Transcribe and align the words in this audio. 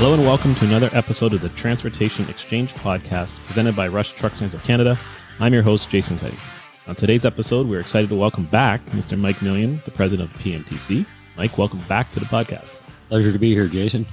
Hello 0.00 0.14
and 0.14 0.22
welcome 0.22 0.54
to 0.54 0.64
another 0.64 0.88
episode 0.94 1.34
of 1.34 1.42
the 1.42 1.50
Transportation 1.50 2.26
Exchange 2.30 2.72
Podcast 2.72 3.38
presented 3.44 3.76
by 3.76 3.86
Rush 3.86 4.14
Truck 4.14 4.34
Centres 4.34 4.58
of 4.58 4.64
Canada. 4.66 4.96
I'm 5.40 5.52
your 5.52 5.62
host, 5.62 5.90
Jason 5.90 6.18
Cuddy. 6.18 6.38
On 6.86 6.94
today's 6.94 7.26
episode, 7.26 7.68
we're 7.68 7.80
excited 7.80 8.08
to 8.08 8.16
welcome 8.16 8.46
back 8.46 8.82
Mr. 8.92 9.18
Mike 9.18 9.36
Millian, 9.40 9.84
the 9.84 9.90
president 9.90 10.34
of 10.34 10.40
PMTC. 10.40 11.04
Mike, 11.36 11.58
welcome 11.58 11.80
back 11.80 12.10
to 12.12 12.18
the 12.18 12.24
podcast. 12.24 12.80
Pleasure 13.10 13.30
to 13.30 13.38
be 13.38 13.52
here, 13.52 13.68
Jason. 13.68 14.06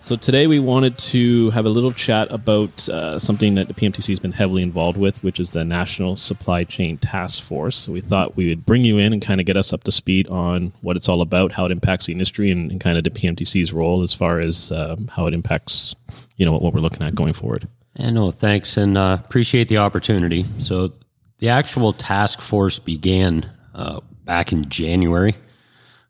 So 0.00 0.14
today 0.14 0.46
we 0.46 0.60
wanted 0.60 0.96
to 0.98 1.50
have 1.50 1.66
a 1.66 1.68
little 1.68 1.90
chat 1.90 2.30
about 2.30 2.88
uh, 2.88 3.18
something 3.18 3.56
that 3.56 3.66
the 3.66 3.74
PMTC 3.74 4.06
has 4.08 4.20
been 4.20 4.32
heavily 4.32 4.62
involved 4.62 4.96
with, 4.96 5.22
which 5.24 5.40
is 5.40 5.50
the 5.50 5.64
National 5.64 6.16
Supply 6.16 6.62
Chain 6.62 6.98
Task 6.98 7.42
Force. 7.42 7.76
So 7.76 7.90
we 7.92 8.00
thought 8.00 8.36
we 8.36 8.48
would 8.48 8.64
bring 8.64 8.84
you 8.84 8.98
in 8.98 9.12
and 9.12 9.20
kind 9.20 9.40
of 9.40 9.46
get 9.46 9.56
us 9.56 9.72
up 9.72 9.82
to 9.84 9.92
speed 9.92 10.28
on 10.28 10.72
what 10.82 10.96
it's 10.96 11.08
all 11.08 11.20
about, 11.20 11.50
how 11.50 11.66
it 11.66 11.72
impacts 11.72 12.06
the 12.06 12.12
industry, 12.12 12.52
and, 12.52 12.70
and 12.70 12.80
kind 12.80 12.96
of 12.96 13.02
the 13.02 13.10
PMTC's 13.10 13.72
role 13.72 14.02
as 14.02 14.14
far 14.14 14.38
as 14.38 14.70
uh, 14.70 14.94
how 15.10 15.26
it 15.26 15.34
impacts, 15.34 15.96
you 16.36 16.46
know, 16.46 16.52
what, 16.52 16.62
what, 16.62 16.74
we're 16.74 16.80
looking 16.80 17.02
at 17.02 17.16
going 17.16 17.32
forward. 17.32 17.66
And 17.96 18.14
no, 18.14 18.30
thanks, 18.30 18.76
and 18.76 18.96
uh, 18.96 19.18
appreciate 19.22 19.68
the 19.68 19.78
opportunity. 19.78 20.46
So 20.58 20.92
the 21.38 21.48
actual 21.48 21.92
task 21.92 22.40
force 22.40 22.78
began 22.78 23.50
uh, 23.74 23.98
back 24.24 24.52
in 24.52 24.62
January 24.68 25.34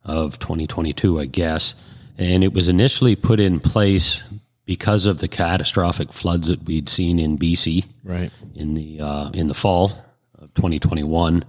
of 0.04 0.38
2022, 0.38 1.18
I 1.18 1.24
guess. 1.24 1.74
And 2.18 2.42
it 2.42 2.52
was 2.52 2.68
initially 2.68 3.14
put 3.14 3.38
in 3.38 3.60
place 3.60 4.22
because 4.64 5.06
of 5.06 5.20
the 5.20 5.28
catastrophic 5.28 6.12
floods 6.12 6.48
that 6.48 6.64
we'd 6.64 6.90
seen 6.90 7.18
in 7.18 7.38
BC 7.38 7.86
right. 8.04 8.30
in 8.54 8.74
the 8.74 9.00
uh, 9.00 9.30
in 9.30 9.46
the 9.46 9.54
fall 9.54 9.92
of 10.38 10.52
2021, 10.52 11.44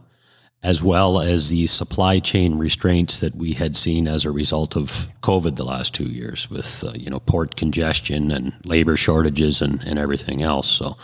as 0.63 0.81
well 0.81 1.19
as 1.19 1.49
the 1.49 1.67
supply 1.67 2.19
chain 2.19 2.57
restraints 2.57 3.19
that 3.19 3.35
we 3.35 3.52
had 3.52 3.75
seen 3.75 4.07
as 4.07 4.23
a 4.23 4.31
result 4.31 4.77
of 4.77 5.09
COVID 5.21 5.57
the 5.57 5.66
last 5.66 5.94
two 5.94 6.05
years, 6.05 6.49
with 6.49 6.81
uh, 6.83 6.94
you 6.95 7.09
know 7.09 7.19
port 7.19 7.57
congestion 7.57 8.31
and 8.31 8.53
labor 8.63 8.95
shortages 8.95 9.61
and, 9.61 9.81
and 9.83 9.99
everything 9.99 10.41
else. 10.41 10.69
So, 10.69 10.95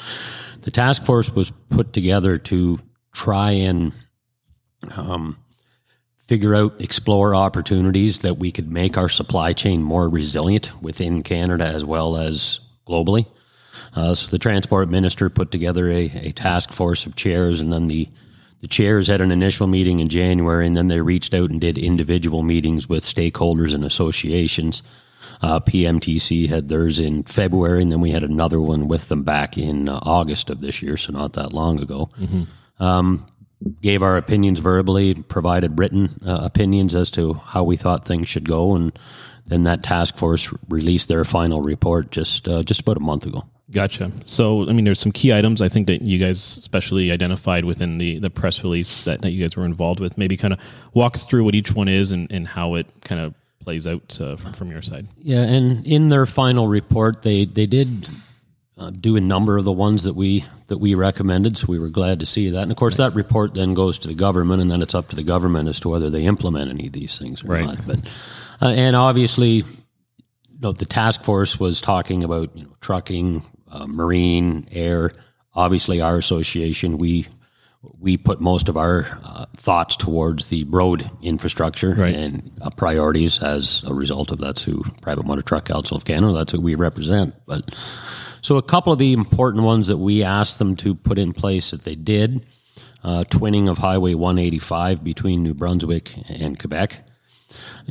the 0.62 0.72
task 0.72 1.04
force 1.06 1.36
was 1.36 1.52
put 1.70 1.92
together 1.92 2.38
to 2.38 2.80
try 3.12 3.52
and 3.52 3.92
um, 4.96 5.38
figure 6.28 6.56
out, 6.56 6.80
explore 6.82 7.36
opportunities 7.36 8.20
that 8.20 8.38
we 8.38 8.52
could 8.52 8.72
make 8.72 8.98
our 8.98 9.10
supply 9.10 9.54
chain 9.54 9.84
more 9.84 10.10
resilient 10.10 10.72
within 10.82 11.22
Canada 11.22 11.66
as 11.66 11.86
well 11.86 12.18
as 12.18 12.60
globally. 12.88 13.26
Uh, 13.96 14.14
so 14.14 14.30
the 14.30 14.40
transport 14.40 14.90
minister 14.90 15.30
put 15.30 15.52
together 15.52 15.90
a, 15.90 16.12
a 16.16 16.32
task 16.32 16.72
force 16.72 17.06
of 17.06 17.16
chairs, 17.16 17.62
and 17.62 17.72
then 17.72 17.86
the 17.86 18.10
the 18.62 18.70
chairs 18.70 19.08
had 19.08 19.22
an 19.22 19.32
initial 19.32 19.68
meeting 19.68 20.00
in 20.00 20.08
January, 20.08 20.66
and 20.66 20.76
then 20.76 20.88
they 20.88 21.00
reached 21.00 21.36
out 21.36 21.52
and 21.52 21.62
did 21.62 21.78
individual 21.78 22.42
meetings 22.42 22.90
with 22.90 23.04
stakeholders 23.04 23.76
and 23.76 23.84
associations. 23.84 24.82
Uh, 25.42 25.60
PMTC 25.60 26.50
had 26.50 26.68
theirs 26.68 27.00
in 27.00 27.22
February, 27.24 27.84
and 27.84 27.92
then 27.92 28.02
we 28.02 28.10
had 28.10 28.24
another 28.24 28.60
one 28.60 28.88
with 28.88 29.08
them 29.10 29.24
back 29.24 29.58
in 29.58 29.88
uh, 29.88 30.00
August 30.02 30.50
of 30.50 30.62
this 30.62 30.82
year, 30.82 30.98
so 30.98 31.14
not 31.14 31.34
that 31.34 31.54
long 31.54 31.80
ago. 31.80 32.10
Mm-hmm. 32.20 32.84
Um, 32.84 33.26
gave 33.82 34.04
our 34.04 34.18
opinions 34.18 34.60
verbally, 34.60 35.16
provided 35.16 35.80
written 35.80 36.20
uh, 36.26 36.40
opinions 36.44 36.96
as 36.96 37.10
to 37.12 37.34
how 37.34 37.64
we 37.64 37.78
thought 37.78 38.06
things 38.06 38.28
should 38.28 38.48
go, 38.48 38.76
and 38.76 38.98
then 39.48 39.64
that 39.64 39.84
task 39.84 40.18
force 40.18 40.52
released 40.70 41.08
their 41.10 41.24
final 41.24 41.62
report 41.62 42.12
just 42.12 42.48
uh, 42.48 42.64
just 42.64 42.82
about 42.82 42.98
a 42.98 43.02
month 43.02 43.26
ago. 43.26 43.44
Gotcha. 43.72 44.12
So, 44.26 44.70
I 44.70 44.74
mean, 44.74 44.86
there's 44.86 45.00
some 45.00 45.12
key 45.12 45.34
items 45.34 45.60
I 45.60 45.70
think 45.70 45.88
that 45.88 46.04
you 46.04 46.20
guys 46.20 46.38
especially 46.38 47.12
identified 47.12 47.66
within 47.66 47.98
the, 47.98 48.20
the 48.20 48.30
press 48.30 48.64
release 48.64 49.04
that, 49.06 49.22
that 49.24 49.32
you 49.32 49.42
guys 49.42 49.58
were 49.58 49.66
involved 49.66 50.00
with. 50.00 50.20
Maybe 50.20 50.38
kind 50.38 50.54
of 50.54 50.60
walk 50.94 51.16
us 51.16 51.26
through 51.26 51.44
what 51.44 51.56
each 51.56 51.74
one 51.74 51.88
is 51.88 52.12
and, 52.12 52.32
and 52.32 52.48
how 52.48 52.76
it 52.76 52.88
kind 53.02 53.20
of 53.20 53.34
plays 53.60 53.88
out 53.88 54.22
uh, 54.22 54.36
from, 54.36 54.54
from 54.54 54.72
your 54.72 54.84
side. 54.84 55.08
Yeah, 55.18 55.42
and 55.42 55.86
in 55.86 56.10
their 56.10 56.28
final 56.28 56.68
report, 56.68 57.24
they 57.24 57.46
they 57.46 57.66
did 57.66 58.08
uh, 58.78 58.90
do 58.90 59.16
a 59.16 59.22
number 59.22 59.58
of 59.58 59.64
the 59.64 59.72
ones 59.72 60.04
that 60.04 60.16
we 60.16 60.46
that 60.68 60.80
we 60.80 60.96
recommended. 60.96 61.58
So 61.58 61.68
we 61.68 61.80
were 61.80 61.90
glad 61.90 62.20
to 62.20 62.26
see 62.26 62.50
that. 62.50 62.64
And 62.64 62.72
of 62.72 62.78
course, 62.78 62.98
nice. 62.98 63.12
that 63.12 63.16
report 63.16 63.54
then 63.54 63.74
goes 63.74 63.98
to 64.00 64.08
the 64.08 64.14
government, 64.14 64.62
and 64.62 64.70
then 64.70 64.82
it's 64.82 64.96
up 64.96 65.10
to 65.10 65.16
the 65.16 65.24
government 65.24 65.70
as 65.70 65.80
to 65.82 65.90
whether 65.90 66.10
they 66.10 66.24
implement 66.24 66.70
any 66.70 66.88
of 66.88 66.94
these 66.94 67.18
things 67.18 67.44
or 67.44 67.48
right. 67.48 67.66
not. 67.66 67.88
But 67.88 68.00
uh, 68.62 68.70
and 68.70 68.96
obviously, 68.96 69.50
you 69.50 69.64
know, 70.60 70.72
the 70.72 70.86
task 70.86 71.24
force 71.24 71.60
was 71.60 71.80
talking 71.80 72.24
about 72.24 72.56
you 72.56 72.64
know 72.64 72.76
trucking, 72.82 73.44
uh, 73.72 73.88
marine, 73.88 74.68
air. 74.72 75.12
Obviously, 75.54 76.02
our 76.02 76.18
association 76.18 76.98
we 76.98 77.28
we 78.00 78.18
put 78.18 78.42
most 78.42 78.68
of 78.68 78.78
our 78.78 79.06
uh, 79.24 79.46
thoughts 79.56 79.96
towards 79.96 80.50
the 80.50 80.64
road 80.66 81.10
infrastructure 81.22 81.94
right. 81.94 82.16
and 82.16 82.52
uh, 82.62 82.70
priorities 82.72 83.42
as 83.42 83.84
a 83.86 83.94
result 83.94 84.32
of 84.32 84.40
that's 84.40 84.64
who 84.64 84.84
Private 85.02 85.26
Motor 85.26 85.44
Truck 85.44 85.66
Council 85.66 85.96
of 85.96 86.04
Canada. 86.04 86.34
That's 86.34 86.52
who 86.52 86.60
we 86.60 86.76
represent, 86.76 87.36
but 87.46 87.64
so, 88.46 88.58
a 88.58 88.62
couple 88.62 88.94
of 88.94 89.00
the 89.00 89.12
important 89.12 89.64
ones 89.64 89.88
that 89.88 89.98
we 89.98 90.22
asked 90.22 90.60
them 90.60 90.76
to 90.76 90.94
put 90.94 91.18
in 91.18 91.34
place 91.34 91.72
that 91.72 91.82
they 91.82 91.96
did 91.96 92.46
uh, 93.04 93.24
twinning 93.24 93.68
of 93.68 93.80
Highway 93.80 94.14
185 94.14 95.04
between 95.04 95.42
New 95.42 95.56
Brunswick 95.56 96.14
and 96.30 96.60
Quebec. 96.60 97.00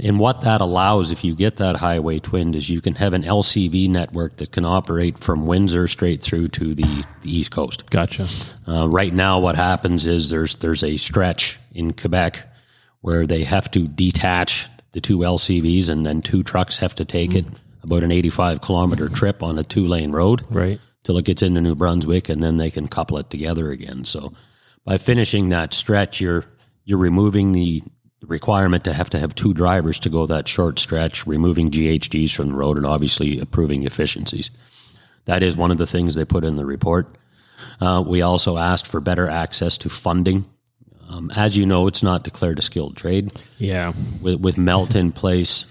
And 0.01 0.21
what 0.21 0.43
that 0.43 0.61
allows, 0.61 1.11
if 1.11 1.25
you 1.25 1.35
get 1.35 1.57
that 1.57 1.75
highway 1.75 2.21
twinned, 2.21 2.55
is 2.55 2.71
you 2.71 2.81
can 2.81 2.95
have 2.95 3.15
an 3.15 3.25
LCV 3.25 3.89
network 3.91 4.37
that 4.37 4.53
can 4.53 4.65
operate 4.65 5.19
from 5.19 5.45
Windsor 5.45 5.89
straight 5.89 6.23
through 6.23 6.47
to 6.49 6.73
the, 6.73 7.05
the 7.23 7.37
East 7.37 7.51
Coast. 7.51 7.91
Gotcha. 7.91 8.29
Uh, 8.69 8.89
right 8.89 9.13
now, 9.13 9.41
what 9.41 9.57
happens 9.57 10.07
is 10.07 10.31
there's 10.31 10.55
there's 10.57 10.85
a 10.85 10.97
stretch 10.99 11.59
in 11.73 11.95
Quebec 11.95 12.49
where 13.01 13.27
they 13.27 13.43
have 13.43 13.69
to 13.73 13.89
detach 13.89 14.69
the 14.93 15.01
two 15.01 15.19
LCVs, 15.19 15.89
and 15.89 16.07
then 16.07 16.23
two 16.23 16.45
trucks 16.45 16.79
have 16.79 16.95
to 16.95 17.05
take 17.05 17.31
mm. 17.31 17.39
it 17.39 17.47
about 17.85 18.03
an 18.03 18.11
85 18.11 18.61
kilometer 18.61 19.09
trip 19.09 19.43
on 19.43 19.59
a 19.59 19.63
two 19.63 19.87
lane 19.87 20.11
road 20.11 20.45
right 20.51 20.81
till 21.05 21.19
it 21.19 21.25
gets 21.25 21.43
into 21.43 21.61
New 21.61 21.75
Brunswick 21.75 22.29
and 22.29 22.43
then 22.43 22.57
they 22.57 22.71
can 22.71 22.89
couple 22.89 23.19
it 23.19 23.31
together 23.31 23.71
again. 23.71 24.05
So 24.05 24.33
by 24.85 24.99
finishing 24.99 25.51
that 25.51 25.73
stretch, 25.73 26.21
you're 26.21 26.45
you're 26.85 26.99
removing 26.99 27.53
the 27.53 27.83
requirement 28.27 28.85
to 28.85 28.93
have 28.93 29.11
to 29.11 29.19
have 29.19 29.35
two 29.35 29.55
drivers 29.55 29.99
to 30.01 30.11
go 30.11 30.27
that 30.27 30.49
short 30.49 30.79
stretch, 30.79 31.27
removing 31.27 31.69
GHGs 31.69 32.35
from 32.35 32.49
the 32.49 32.55
road 32.55 32.77
and 32.77 32.87
obviously 32.87 33.39
improving 33.39 33.85
efficiencies. 33.85 34.51
That 35.27 35.43
is 35.43 35.57
one 35.57 35.71
of 35.71 35.79
the 35.79 35.87
things 35.87 36.15
they 36.15 36.25
put 36.25 36.45
in 36.45 36.57
the 36.57 36.67
report. 36.67 37.17
Uh, 37.81 38.03
we 38.07 38.23
also 38.23 38.59
asked 38.59 38.87
for 38.87 39.01
better 39.01 39.29
access 39.29 39.79
to 39.79 39.89
funding. 39.89 40.45
Um, 41.09 41.31
as 41.35 41.57
you 41.57 41.67
know, 41.67 41.87
it's 41.87 42.03
not 42.03 42.25
declared 42.25 42.59
a 42.59 42.63
skilled 42.63 42.97
trade. 42.97 43.33
Yeah. 43.59 43.93
With, 44.21 44.41
with 44.41 44.59
MELT 44.59 44.95
in 44.95 45.13
place, 45.13 45.65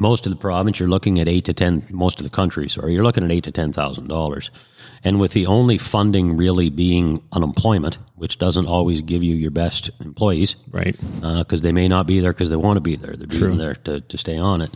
most 0.00 0.26
of 0.26 0.30
the 0.30 0.36
province, 0.36 0.80
you're 0.80 0.88
looking 0.88 1.18
at 1.18 1.28
eight 1.28 1.44
to 1.44 1.52
ten. 1.52 1.86
Most 1.90 2.18
of 2.18 2.24
the 2.24 2.30
country, 2.30 2.68
sorry, 2.68 2.94
you're 2.94 3.04
looking 3.04 3.24
at 3.24 3.30
eight 3.30 3.44
to 3.44 3.52
ten 3.52 3.72
thousand 3.72 4.08
dollars, 4.08 4.50
and 5.04 5.20
with 5.20 5.32
the 5.32 5.46
only 5.46 5.78
funding 5.78 6.36
really 6.36 6.70
being 6.70 7.22
unemployment, 7.32 7.98
which 8.16 8.38
doesn't 8.38 8.66
always 8.66 9.02
give 9.02 9.22
you 9.22 9.34
your 9.34 9.50
best 9.50 9.90
employees, 10.00 10.56
right? 10.70 10.96
Because 11.20 11.60
uh, 11.60 11.62
they 11.62 11.72
may 11.72 11.88
not 11.88 12.06
be 12.06 12.20
there 12.20 12.32
because 12.32 12.48
they 12.50 12.56
want 12.56 12.76
to 12.76 12.80
be 12.80 12.96
there. 12.96 13.14
They're 13.16 13.26
being 13.26 13.58
there 13.58 13.74
to, 13.74 14.00
to 14.00 14.18
stay 14.18 14.38
on 14.38 14.62
it. 14.62 14.70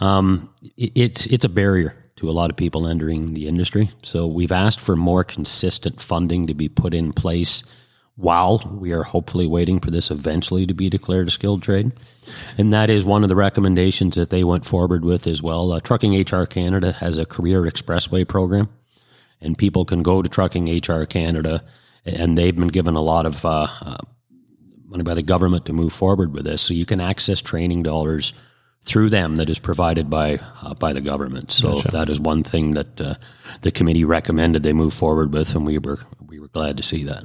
Um, 0.00 0.50
it. 0.76 0.92
It's 0.94 1.26
it's 1.26 1.44
a 1.44 1.48
barrier 1.48 1.96
to 2.16 2.30
a 2.30 2.32
lot 2.32 2.50
of 2.50 2.56
people 2.56 2.86
entering 2.86 3.34
the 3.34 3.46
industry. 3.46 3.90
So 4.02 4.26
we've 4.26 4.52
asked 4.52 4.80
for 4.80 4.96
more 4.96 5.22
consistent 5.22 6.00
funding 6.00 6.46
to 6.46 6.54
be 6.54 6.68
put 6.68 6.94
in 6.94 7.12
place 7.12 7.62
while 8.16 8.62
we 8.80 8.92
are 8.92 9.02
hopefully 9.02 9.46
waiting 9.46 9.78
for 9.78 9.90
this 9.90 10.10
eventually 10.10 10.66
to 10.66 10.74
be 10.74 10.88
declared 10.88 11.28
a 11.28 11.30
skilled 11.30 11.62
trade. 11.62 11.92
And 12.56 12.72
that 12.72 12.88
is 12.88 13.04
one 13.04 13.22
of 13.22 13.28
the 13.28 13.36
recommendations 13.36 14.16
that 14.16 14.30
they 14.30 14.42
went 14.42 14.64
forward 14.64 15.04
with 15.04 15.26
as 15.26 15.42
well. 15.42 15.72
Uh, 15.72 15.80
Trucking 15.80 16.18
HR 16.18 16.46
Canada 16.46 16.92
has 16.92 17.18
a 17.18 17.26
career 17.26 17.62
expressway 17.62 18.26
program, 18.26 18.70
and 19.40 19.56
people 19.56 19.84
can 19.84 20.02
go 20.02 20.22
to 20.22 20.28
Trucking 20.28 20.66
HR 20.66 21.04
Canada, 21.04 21.62
and 22.06 22.36
they've 22.36 22.56
been 22.56 22.68
given 22.68 22.94
a 22.94 23.02
lot 23.02 23.26
of 23.26 23.44
uh, 23.44 23.66
uh, 23.82 23.98
money 24.86 25.02
by 25.02 25.14
the 25.14 25.22
government 25.22 25.66
to 25.66 25.74
move 25.74 25.92
forward 25.92 26.32
with 26.32 26.44
this. 26.44 26.62
So 26.62 26.72
you 26.72 26.86
can 26.86 27.00
access 27.00 27.42
training 27.42 27.82
dollars 27.82 28.32
through 28.82 29.10
them 29.10 29.36
that 29.36 29.50
is 29.50 29.58
provided 29.58 30.08
by 30.08 30.38
uh, 30.62 30.72
by 30.74 30.94
the 30.94 31.00
government. 31.02 31.52
So 31.52 31.76
gotcha. 31.76 31.90
that 31.90 32.08
is 32.08 32.18
one 32.18 32.42
thing 32.44 32.70
that 32.70 33.00
uh, 33.00 33.14
the 33.60 33.72
committee 33.72 34.04
recommended 34.04 34.62
they 34.62 34.72
move 34.72 34.94
forward 34.94 35.34
with, 35.34 35.54
and 35.54 35.66
we 35.66 35.76
were 35.78 35.98
we 36.26 36.40
were 36.40 36.48
glad 36.48 36.78
to 36.78 36.82
see 36.82 37.04
that. 37.04 37.24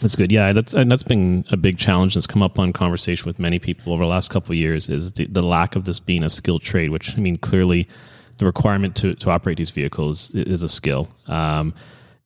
That's 0.00 0.14
good. 0.14 0.30
Yeah, 0.30 0.52
that's 0.52 0.74
and 0.74 0.90
that's 0.90 1.02
been 1.02 1.44
a 1.50 1.56
big 1.56 1.78
challenge 1.78 2.14
that's 2.14 2.26
come 2.26 2.42
up 2.42 2.58
on 2.58 2.72
conversation 2.72 3.26
with 3.26 3.38
many 3.38 3.58
people 3.58 3.92
over 3.92 4.04
the 4.04 4.08
last 4.08 4.30
couple 4.30 4.52
of 4.52 4.56
years 4.56 4.88
is 4.88 5.12
the, 5.12 5.26
the 5.26 5.42
lack 5.42 5.76
of 5.76 5.84
this 5.84 5.98
being 5.98 6.22
a 6.22 6.30
skilled 6.30 6.62
trade, 6.62 6.90
which 6.90 7.16
I 7.16 7.20
mean 7.20 7.36
clearly 7.36 7.88
the 8.36 8.46
requirement 8.46 8.94
to, 8.96 9.14
to 9.16 9.30
operate 9.30 9.58
these 9.58 9.70
vehicles 9.70 10.32
is 10.34 10.62
a 10.62 10.68
skill. 10.68 11.08
Um, 11.26 11.74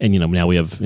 and 0.00 0.12
you 0.12 0.20
know 0.20 0.26
now 0.26 0.46
we 0.46 0.56
have 0.56 0.80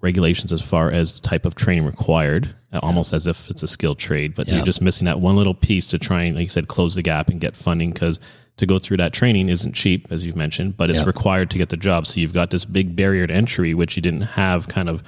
regulations 0.00 0.52
as 0.52 0.60
far 0.60 0.90
as 0.90 1.20
the 1.20 1.26
type 1.26 1.46
of 1.46 1.54
training 1.54 1.86
required, 1.86 2.54
almost 2.82 3.12
as 3.12 3.26
if 3.26 3.48
it's 3.48 3.62
a 3.62 3.68
skilled 3.68 3.98
trade, 3.98 4.34
but 4.34 4.48
yeah. 4.48 4.56
you're 4.56 4.64
just 4.64 4.82
missing 4.82 5.04
that 5.06 5.20
one 5.20 5.36
little 5.36 5.54
piece 5.54 5.86
to 5.88 5.98
try 5.98 6.22
and, 6.24 6.36
like 6.36 6.44
you 6.44 6.50
said, 6.50 6.68
close 6.68 6.96
the 6.96 7.02
gap 7.02 7.28
and 7.28 7.40
get 7.40 7.56
funding 7.56 7.92
because 7.92 8.18
to 8.56 8.66
go 8.66 8.78
through 8.78 8.96
that 8.98 9.12
training 9.12 9.48
isn't 9.48 9.72
cheap, 9.72 10.10
as 10.10 10.26
you've 10.26 10.36
mentioned, 10.36 10.76
but 10.76 10.90
it's 10.90 10.98
yeah. 10.98 11.06
required 11.06 11.50
to 11.50 11.58
get 11.58 11.68
the 11.70 11.76
job. 11.76 12.06
So 12.06 12.20
you've 12.20 12.34
got 12.34 12.50
this 12.50 12.64
big 12.64 12.96
barrier 12.96 13.26
to 13.26 13.32
entry, 13.32 13.74
which 13.74 13.96
you 13.96 14.02
didn't 14.02 14.22
have 14.22 14.68
kind 14.68 14.88
of 14.88 15.02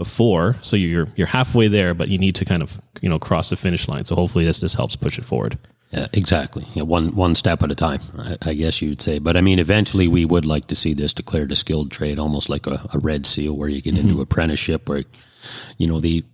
before. 0.00 0.56
So 0.62 0.76
you're 0.76 1.08
you're 1.14 1.26
halfway 1.26 1.68
there, 1.68 1.92
but 1.92 2.08
you 2.08 2.16
need 2.16 2.34
to 2.36 2.46
kind 2.46 2.62
of 2.62 2.80
you 3.02 3.08
know 3.10 3.18
cross 3.18 3.50
the 3.50 3.56
finish 3.56 3.86
line. 3.86 4.06
So 4.06 4.14
hopefully 4.16 4.46
this 4.46 4.58
this 4.58 4.72
helps 4.72 4.96
push 4.96 5.18
it 5.18 5.26
forward. 5.26 5.58
Yeah, 5.90 6.06
exactly. 6.14 6.64
Yeah, 6.72 6.84
one 6.84 7.14
one 7.14 7.34
step 7.34 7.62
at 7.62 7.70
a 7.70 7.74
time, 7.74 8.00
I, 8.16 8.38
I, 8.40 8.54
guess 8.54 8.80
you'd 8.80 9.02
say. 9.02 9.18
But 9.18 9.36
I 9.36 9.42
mean, 9.42 9.58
eventually, 9.58 10.08
we 10.08 10.24
would 10.24 10.46
like 10.46 10.68
to 10.68 10.74
see 10.74 10.94
this 10.94 11.12
declared 11.12 11.52
a 11.52 11.56
skilled 11.56 11.90
trade, 11.90 12.18
almost 12.18 12.48
like 12.48 12.66
a, 12.66 12.88
a 12.94 12.98
red 12.98 13.26
seal, 13.26 13.54
where 13.54 13.68
you 13.68 13.82
get 13.82 13.94
mm-hmm. 13.94 14.08
into 14.08 14.22
apprenticeship, 14.22 14.88
where 14.88 15.04
you 15.76 15.86
know 15.86 16.00
the 16.00 16.24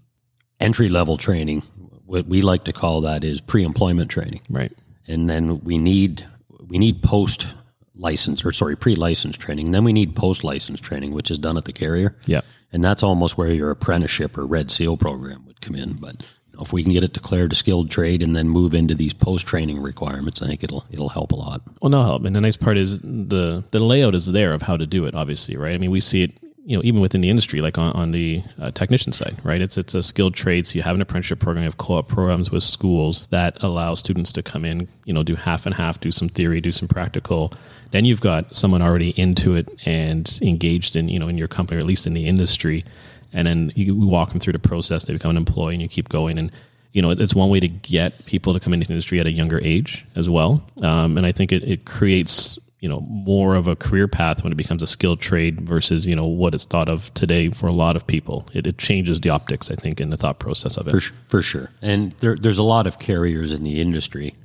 entry 0.60 0.88
level 0.88 1.16
training. 1.16 1.62
What 2.04 2.26
we 2.26 2.40
like 2.40 2.62
to 2.64 2.72
call 2.72 3.00
that 3.00 3.24
is 3.24 3.40
pre 3.40 3.64
employment 3.64 4.10
training, 4.10 4.42
right? 4.48 4.72
And 5.08 5.28
then 5.28 5.58
we 5.64 5.76
need 5.76 6.24
we 6.68 6.78
need 6.78 7.02
post 7.02 7.48
license 7.96 8.44
or 8.44 8.52
sorry 8.52 8.76
pre 8.76 8.94
license 8.94 9.36
training. 9.36 9.66
And 9.66 9.74
then 9.74 9.82
we 9.82 9.92
need 9.92 10.14
post 10.14 10.44
license 10.44 10.78
training, 10.78 11.12
which 11.12 11.32
is 11.32 11.38
done 11.38 11.56
at 11.56 11.64
the 11.64 11.72
carrier. 11.72 12.14
Yeah, 12.26 12.42
and 12.72 12.82
that's 12.82 13.02
almost 13.02 13.38
where 13.38 13.52
your 13.52 13.70
apprenticeship 13.70 14.36
or 14.36 14.46
red 14.46 14.70
seal 14.70 14.96
program 14.96 15.44
would 15.46 15.60
come 15.60 15.74
in, 15.74 15.94
but 15.94 16.22
if 16.60 16.72
we 16.72 16.82
can 16.82 16.92
get 16.92 17.04
it 17.04 17.12
declared 17.12 17.52
a 17.52 17.54
skilled 17.54 17.90
trade 17.90 18.22
and 18.22 18.34
then 18.34 18.48
move 18.48 18.74
into 18.74 18.94
these 18.94 19.12
post 19.12 19.46
training 19.46 19.80
requirements, 19.80 20.42
I 20.42 20.46
think 20.46 20.64
it'll 20.64 20.84
it'll 20.90 21.10
help 21.10 21.32
a 21.32 21.36
lot. 21.36 21.62
Well, 21.80 21.90
no 21.90 22.02
help, 22.02 22.24
and 22.24 22.34
the 22.34 22.40
nice 22.40 22.56
part 22.56 22.76
is 22.76 22.98
the 23.00 23.64
the 23.70 23.78
layout 23.78 24.14
is 24.14 24.26
there 24.26 24.52
of 24.52 24.62
how 24.62 24.76
to 24.76 24.86
do 24.86 25.06
it. 25.06 25.14
Obviously, 25.14 25.56
right? 25.56 25.74
I 25.74 25.78
mean, 25.78 25.90
we 25.90 26.00
see 26.00 26.22
it, 26.22 26.32
you 26.66 26.76
know, 26.76 26.82
even 26.84 27.00
within 27.00 27.20
the 27.20 27.30
industry, 27.30 27.60
like 27.60 27.78
on, 27.78 27.92
on 27.92 28.10
the 28.10 28.42
uh, 28.60 28.70
technician 28.72 29.12
side, 29.12 29.38
right? 29.44 29.60
It's 29.60 29.78
it's 29.78 29.94
a 29.94 30.02
skilled 30.02 30.34
trade, 30.34 30.66
so 30.66 30.74
you 30.74 30.82
have 30.82 30.96
an 30.96 31.00
apprenticeship 31.00 31.38
program, 31.38 31.62
you 31.62 31.68
have 31.68 31.78
co-op 31.78 32.08
programs 32.08 32.50
with 32.50 32.64
schools 32.64 33.28
that 33.28 33.56
allow 33.62 33.94
students 33.94 34.32
to 34.32 34.42
come 34.42 34.64
in, 34.64 34.88
you 35.04 35.14
know, 35.14 35.22
do 35.22 35.36
half 35.36 35.64
and 35.64 35.74
half, 35.74 36.00
do 36.00 36.10
some 36.10 36.28
theory, 36.28 36.60
do 36.60 36.72
some 36.72 36.88
practical. 36.88 37.52
Then 37.92 38.04
you've 38.04 38.20
got 38.20 38.54
someone 38.54 38.82
already 38.82 39.10
into 39.10 39.54
it 39.54 39.68
and 39.86 40.38
engaged 40.42 40.96
in, 40.96 41.08
you 41.08 41.18
know, 41.18 41.28
in 41.28 41.38
your 41.38 41.48
company 41.48 41.78
or 41.78 41.80
at 41.80 41.86
least 41.86 42.06
in 42.06 42.14
the 42.14 42.26
industry 42.26 42.84
and 43.32 43.46
then 43.46 43.72
you 43.74 43.94
walk 43.94 44.30
them 44.30 44.40
through 44.40 44.54
the 44.54 44.58
process. 44.58 45.04
They 45.04 45.12
become 45.12 45.30
an 45.30 45.36
employee, 45.36 45.74
and 45.74 45.82
you 45.82 45.88
keep 45.88 46.08
going. 46.08 46.38
And 46.38 46.50
you 46.92 47.02
know, 47.02 47.10
it's 47.10 47.34
one 47.34 47.50
way 47.50 47.60
to 47.60 47.68
get 47.68 48.24
people 48.24 48.54
to 48.54 48.60
come 48.60 48.72
into 48.72 48.86
the 48.86 48.94
industry 48.94 49.20
at 49.20 49.26
a 49.26 49.30
younger 49.30 49.60
age 49.62 50.06
as 50.14 50.30
well. 50.30 50.66
Um, 50.80 51.18
and 51.18 51.26
I 51.26 51.32
think 51.32 51.52
it, 51.52 51.62
it 51.62 51.84
creates 51.84 52.58
you 52.86 52.92
know 52.92 53.00
more 53.00 53.56
of 53.56 53.66
a 53.66 53.74
career 53.74 54.06
path 54.06 54.44
when 54.44 54.52
it 54.52 54.54
becomes 54.54 54.80
a 54.80 54.86
skilled 54.86 55.20
trade 55.20 55.60
versus 55.60 56.06
you 56.06 56.14
know 56.14 56.24
what 56.24 56.54
it's 56.54 56.64
thought 56.64 56.88
of 56.88 57.12
today 57.14 57.50
for 57.50 57.66
a 57.66 57.72
lot 57.72 57.96
of 57.96 58.06
people. 58.06 58.46
It, 58.54 58.64
it 58.64 58.78
changes 58.78 59.20
the 59.20 59.30
optics, 59.30 59.72
I 59.72 59.74
think, 59.74 60.00
in 60.00 60.10
the 60.10 60.16
thought 60.16 60.38
process 60.38 60.76
of 60.76 60.86
it. 60.86 60.92
For, 60.92 61.12
for 61.28 61.42
sure, 61.42 61.72
and 61.82 62.12
there, 62.20 62.36
there's 62.36 62.58
a 62.58 62.62
lot 62.62 62.86
of 62.86 63.00
carriers 63.00 63.52
in 63.52 63.64
the 63.64 63.80
industry 63.80 64.36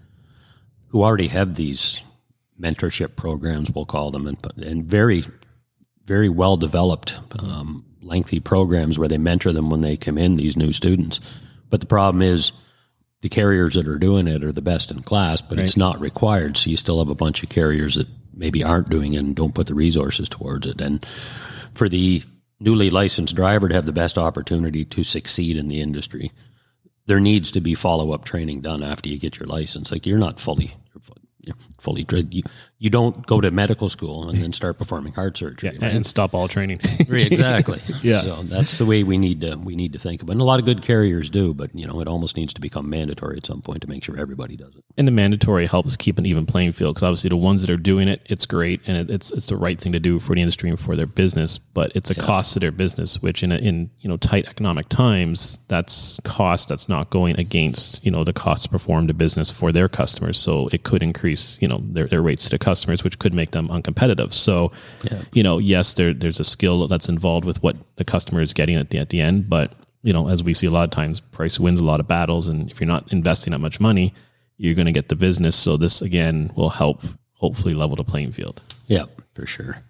who 0.88 1.03
already 1.03 1.27
have 1.27 1.53
these 1.53 2.01
mentorship 2.59 3.15
programs, 3.15 3.69
we'll 3.69 3.85
call 3.85 4.09
them, 4.09 4.25
and, 4.25 4.38
and 4.57 4.85
very, 4.85 5.23
very 6.05 6.27
well 6.27 6.57
developed 6.57 7.19
um, 7.38 7.85
lengthy 8.01 8.39
programs 8.39 8.97
where 8.97 9.07
they 9.07 9.19
mentor 9.19 9.51
them 9.51 9.69
when 9.69 9.81
they 9.81 9.95
come 9.95 10.17
in, 10.17 10.35
these 10.38 10.57
new 10.57 10.73
students. 10.73 11.19
But 11.69 11.79
the 11.79 11.85
problem 11.85 12.23
is 12.23 12.53
the 13.21 13.29
carriers 13.29 13.75
that 13.75 13.88
are 13.88 13.99
doing 13.99 14.27
it 14.27 14.43
are 14.43 14.51
the 14.51 14.63
best 14.63 14.89
in 14.89 15.03
class, 15.03 15.41
but 15.41 15.59
right. 15.59 15.63
it's 15.63 15.77
not 15.77 16.01
required. 16.01 16.57
So 16.57 16.71
you 16.71 16.77
still 16.77 16.97
have 16.97 17.09
a 17.09 17.15
bunch 17.15 17.43
of 17.43 17.49
carriers 17.49 17.95
that 17.95 18.07
maybe 18.33 18.63
aren't 18.63 18.89
doing 18.89 19.15
and 19.15 19.35
don't 19.35 19.55
put 19.55 19.67
the 19.67 19.73
resources 19.73 20.29
towards 20.29 20.67
it. 20.67 20.81
And 20.81 21.05
for 21.73 21.89
the 21.89 22.23
newly 22.59 22.89
licensed 22.89 23.35
driver 23.35 23.67
to 23.67 23.75
have 23.75 23.85
the 23.85 23.91
best 23.91 24.17
opportunity 24.17 24.85
to 24.85 25.03
succeed 25.03 25.57
in 25.57 25.67
the 25.67 25.81
industry, 25.81 26.31
there 27.07 27.19
needs 27.19 27.51
to 27.51 27.61
be 27.61 27.73
follow 27.73 28.11
up 28.11 28.25
training 28.25 28.61
done 28.61 28.83
after 28.83 29.09
you 29.09 29.17
get 29.17 29.39
your 29.39 29.47
license. 29.47 29.91
Like 29.91 30.05
you're 30.05 30.17
not 30.17 30.39
fully 30.39 30.75
fully 31.79 32.03
trained. 32.03 32.33
You, 32.33 32.43
you 32.81 32.89
don't 32.89 33.27
go 33.27 33.39
to 33.39 33.51
medical 33.51 33.89
school 33.89 34.27
and 34.27 34.41
then 34.41 34.51
start 34.51 34.75
performing 34.75 35.13
heart 35.13 35.37
surgery 35.37 35.69
yeah, 35.71 35.85
right? 35.85 35.95
and 35.95 36.03
stop 36.03 36.33
all 36.33 36.47
training. 36.47 36.79
exactly. 36.99 37.79
yeah. 38.01 38.21
So 38.21 38.41
that's 38.41 38.79
the 38.79 38.87
way 38.87 39.03
we 39.03 39.19
need 39.19 39.41
to 39.41 39.55
we 39.55 39.75
need 39.75 39.93
to 39.93 39.99
think 39.99 40.23
about. 40.23 40.31
it. 40.31 40.33
And 40.33 40.41
a 40.41 40.45
lot 40.45 40.59
of 40.59 40.65
good 40.65 40.81
carriers 40.81 41.29
do, 41.29 41.53
but 41.53 41.73
you 41.75 41.85
know 41.85 42.01
it 42.01 42.07
almost 42.07 42.35
needs 42.35 42.55
to 42.55 42.61
become 42.61 42.89
mandatory 42.89 43.37
at 43.37 43.45
some 43.45 43.61
point 43.61 43.83
to 43.83 43.87
make 43.87 44.03
sure 44.03 44.17
everybody 44.17 44.57
does 44.57 44.75
it. 44.75 44.83
And 44.97 45.07
the 45.07 45.11
mandatory 45.11 45.67
helps 45.67 45.95
keep 45.95 46.17
an 46.17 46.25
even 46.25 46.47
playing 46.47 46.71
field 46.71 46.95
because 46.95 47.03
obviously 47.03 47.29
the 47.29 47.37
ones 47.37 47.61
that 47.61 47.69
are 47.69 47.77
doing 47.77 48.07
it, 48.07 48.25
it's 48.25 48.47
great 48.47 48.81
and 48.87 48.97
it, 48.97 49.11
it's 49.11 49.31
it's 49.31 49.45
the 49.45 49.57
right 49.57 49.79
thing 49.79 49.91
to 49.91 49.99
do 49.99 50.19
for 50.19 50.33
the 50.33 50.41
industry 50.41 50.67
and 50.67 50.79
for 50.79 50.95
their 50.95 51.05
business. 51.05 51.59
But 51.59 51.91
it's 51.95 52.09
a 52.09 52.15
yeah. 52.15 52.23
cost 52.23 52.53
to 52.53 52.59
their 52.59 52.71
business, 52.71 53.21
which 53.21 53.43
in 53.43 53.51
a, 53.51 53.57
in 53.57 53.91
you 53.99 54.09
know 54.09 54.17
tight 54.17 54.47
economic 54.47 54.89
times, 54.89 55.59
that's 55.67 56.19
cost 56.23 56.69
that's 56.69 56.89
not 56.89 57.11
going 57.11 57.39
against 57.39 58.03
you 58.03 58.09
know 58.09 58.23
the 58.23 58.33
cost 58.33 58.63
to 58.63 58.69
perform 58.69 59.05
the 59.05 59.13
business 59.13 59.51
for 59.51 59.71
their 59.71 59.87
customers. 59.87 60.39
So 60.39 60.67
it 60.71 60.81
could 60.81 61.03
increase 61.03 61.59
you 61.61 61.67
know 61.67 61.79
their, 61.83 62.07
their 62.07 62.23
rates 62.23 62.49
to 62.49 62.57
customers, 62.71 63.03
which 63.03 63.18
could 63.19 63.33
make 63.33 63.51
them 63.51 63.68
uncompetitive. 63.69 64.31
So, 64.31 64.71
yeah. 65.03 65.21
you 65.33 65.44
know, 65.44 65.59
yes, 65.59 65.94
there, 65.94 66.13
there's 66.13 66.39
a 66.39 66.44
skill 66.44 66.88
that's 66.88 67.09
involved 67.09 67.45
with 67.45 67.62
what 67.63 67.75
the 67.97 68.06
customer 68.06 68.41
is 68.41 68.53
getting 68.53 68.77
at 68.77 68.89
the 68.89 68.97
at 69.00 69.09
the 69.09 69.21
end, 69.21 69.50
but 69.50 69.68
you 70.03 70.13
know, 70.13 70.29
as 70.29 70.44
we 70.44 70.53
see 70.53 70.68
a 70.68 70.71
lot 70.71 70.83
of 70.83 70.91
times, 70.91 71.19
price 71.19 71.59
wins 71.59 71.79
a 71.79 71.83
lot 71.83 72.00
of 72.00 72.07
battles, 72.07 72.47
and 72.47 72.71
if 72.71 72.79
you're 72.79 72.88
not 72.95 73.12
investing 73.13 73.51
that 73.51 73.59
much 73.59 73.79
money, 73.79 74.13
you're 74.57 74.75
going 74.75 74.88
to 74.88 74.91
get 74.91 75.09
the 75.09 75.15
business. 75.15 75.56
So 75.56 75.77
this 75.77 76.01
again 76.01 76.51
will 76.56 76.69
help 76.69 77.01
hopefully 77.33 77.73
level 77.73 77.95
the 77.95 78.03
playing 78.03 78.31
field. 78.31 78.62
Yeah, 78.88 79.06
for 79.33 79.45
sure. 79.45 79.83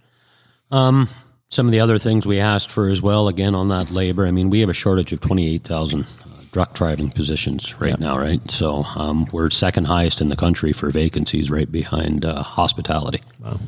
Um, 0.69 1.09
some 1.49 1.65
of 1.65 1.71
the 1.71 1.81
other 1.81 1.99
things 1.99 2.25
we 2.25 2.39
asked 2.39 2.71
for 2.71 2.89
as 2.89 3.01
well, 3.01 3.27
again 3.27 3.55
on 3.55 3.69
that 3.69 3.91
labor. 3.91 4.25
I 4.25 4.31
mean, 4.31 4.49
we 4.49 4.61
have 4.61 4.69
a 4.69 4.73
shortage 4.73 5.13
of 5.13 5.19
twenty 5.19 5.53
eight 5.53 5.63
thousand 5.63 6.05
truck 6.51 6.73
driving 6.73 7.09
positions 7.09 7.79
right 7.79 7.99
now, 7.99 8.17
right? 8.17 8.49
So 8.51 8.83
um, 8.95 9.27
we're 9.31 9.49
second 9.49 9.85
highest 9.85 10.21
in 10.21 10.29
the 10.29 10.35
country 10.35 10.73
for 10.73 10.89
vacancies, 10.91 11.49
right 11.49 11.71
behind 11.71 12.25
uh, 12.25 12.43
hospitality. 12.43 13.21
Wow. 13.39 13.59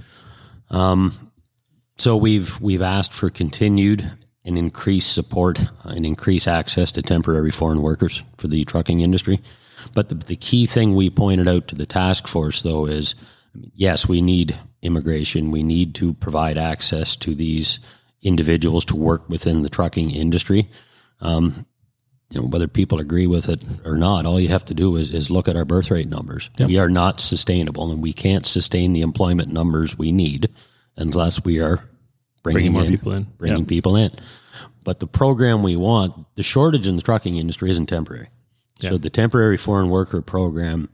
Um, 0.70 1.32
so 1.98 2.18
we've 2.18 2.60
we've 2.60 2.82
asked 2.82 3.14
for 3.14 3.30
continued 3.30 4.12
and 4.46 4.58
increased 4.58 5.14
support 5.14 5.64
and 5.84 6.06
increased 6.06 6.48
access 6.48 6.92
to 6.92 7.02
temporary 7.02 7.52
foreign 7.52 7.82
workers 7.82 8.24
for 8.38 8.48
the 8.48 8.66
trucking 8.66 9.00
industry. 9.00 9.40
But 9.94 10.10
the, 10.10 10.16
the 10.16 10.36
key 10.36 10.66
thing 10.66 10.96
we 10.96 11.10
pointed 11.10 11.48
out 11.48 11.68
to 11.70 11.76
the 11.76 11.86
task 11.86 12.28
force, 12.28 12.62
though, 12.62 12.86
is 12.86 13.16
yes, 13.74 14.08
we 14.08 14.22
need 14.22 14.58
immigration. 14.82 15.52
We 15.52 15.64
need 15.64 15.96
to 15.96 16.14
provide 16.16 16.58
access 16.58 17.16
to 17.18 17.36
these 17.36 17.80
individuals 18.22 18.86
to 18.86 18.96
work 18.96 19.30
within 19.30 19.62
the 19.62 19.70
trucking 19.70 20.12
industry. 20.12 20.70
Um, 21.22 21.66
you 22.34 22.42
know, 22.42 22.48
whether 22.48 22.68
people 22.68 23.00
agree 23.00 23.28
with 23.28 23.48
it 23.48 23.62
or 23.86 23.96
not, 23.96 24.26
all 24.26 24.40
you 24.40 24.48
have 24.50 24.66
to 24.66 24.74
do 24.74 24.96
is, 24.96 25.12
is 25.12 25.30
look 25.30 25.48
at 25.48 25.56
our 25.56 25.66
birth 25.66 25.92
rate 25.92 26.10
numbers. 26.10 26.50
Yep. 26.58 26.68
We 26.68 26.78
are 26.80 26.90
not 26.90 27.22
sustainable, 27.22 27.92
and 27.92 28.02
we 28.02 28.12
can't 28.12 28.46
sustain 28.46 28.92
the 28.92 29.02
employment 29.02 29.54
numbers 29.54 29.98
we 29.98 30.12
need 30.12 30.50
unless 30.98 31.46
we 31.46 31.60
are 31.60 31.84
bringing, 32.42 32.72
bringing 32.72 32.74
more 32.74 32.84
in, 32.84 32.90
people 32.90 33.12
in, 33.14 33.24
bringing 33.38 33.60
yep. 33.60 33.68
people 33.68 33.96
in. 33.96 34.12
But 34.84 35.00
the 35.00 35.08
program 35.08 35.62
we 35.62 35.76
want, 35.76 36.14
the 36.36 36.44
shortage 36.44 36.88
in 36.88 36.96
the 36.96 37.02
trucking 37.04 37.38
industry 37.38 37.70
isn't 37.70 37.86
temporary. 37.86 38.30
Yep. 38.80 38.92
So 38.92 38.98
the 38.98 39.10
temporary 39.12 39.58
foreign 39.58 39.90
worker 39.90 40.22
program 40.22 40.90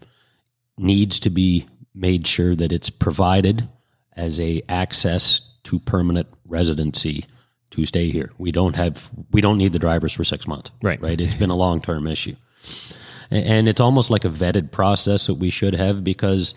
needs 0.77 1.19
to 1.21 1.29
be 1.29 1.67
made 1.95 2.27
sure 2.27 2.55
that 2.55 2.71
it's 2.71 2.89
provided 2.89 3.67
as 4.15 4.39
a 4.39 4.61
access 4.67 5.41
to 5.63 5.79
permanent 5.79 6.27
residency 6.45 7.25
to 7.71 7.85
stay 7.85 8.09
here. 8.09 8.31
We 8.37 8.51
don't 8.51 8.75
have 8.75 9.09
we 9.31 9.41
don't 9.41 9.57
need 9.57 9.73
the 9.73 9.79
drivers 9.79 10.13
for 10.13 10.23
six 10.23 10.47
months. 10.47 10.71
Right. 10.81 11.01
Right. 11.01 11.19
It's 11.19 11.35
been 11.35 11.49
a 11.49 11.55
long 11.55 11.81
term 11.81 12.07
issue. 12.07 12.35
And 13.31 13.69
it's 13.69 13.79
almost 13.79 14.09
like 14.09 14.25
a 14.25 14.29
vetted 14.29 14.71
process 14.71 15.27
that 15.27 15.35
we 15.35 15.49
should 15.49 15.75
have 15.75 16.03
because 16.03 16.55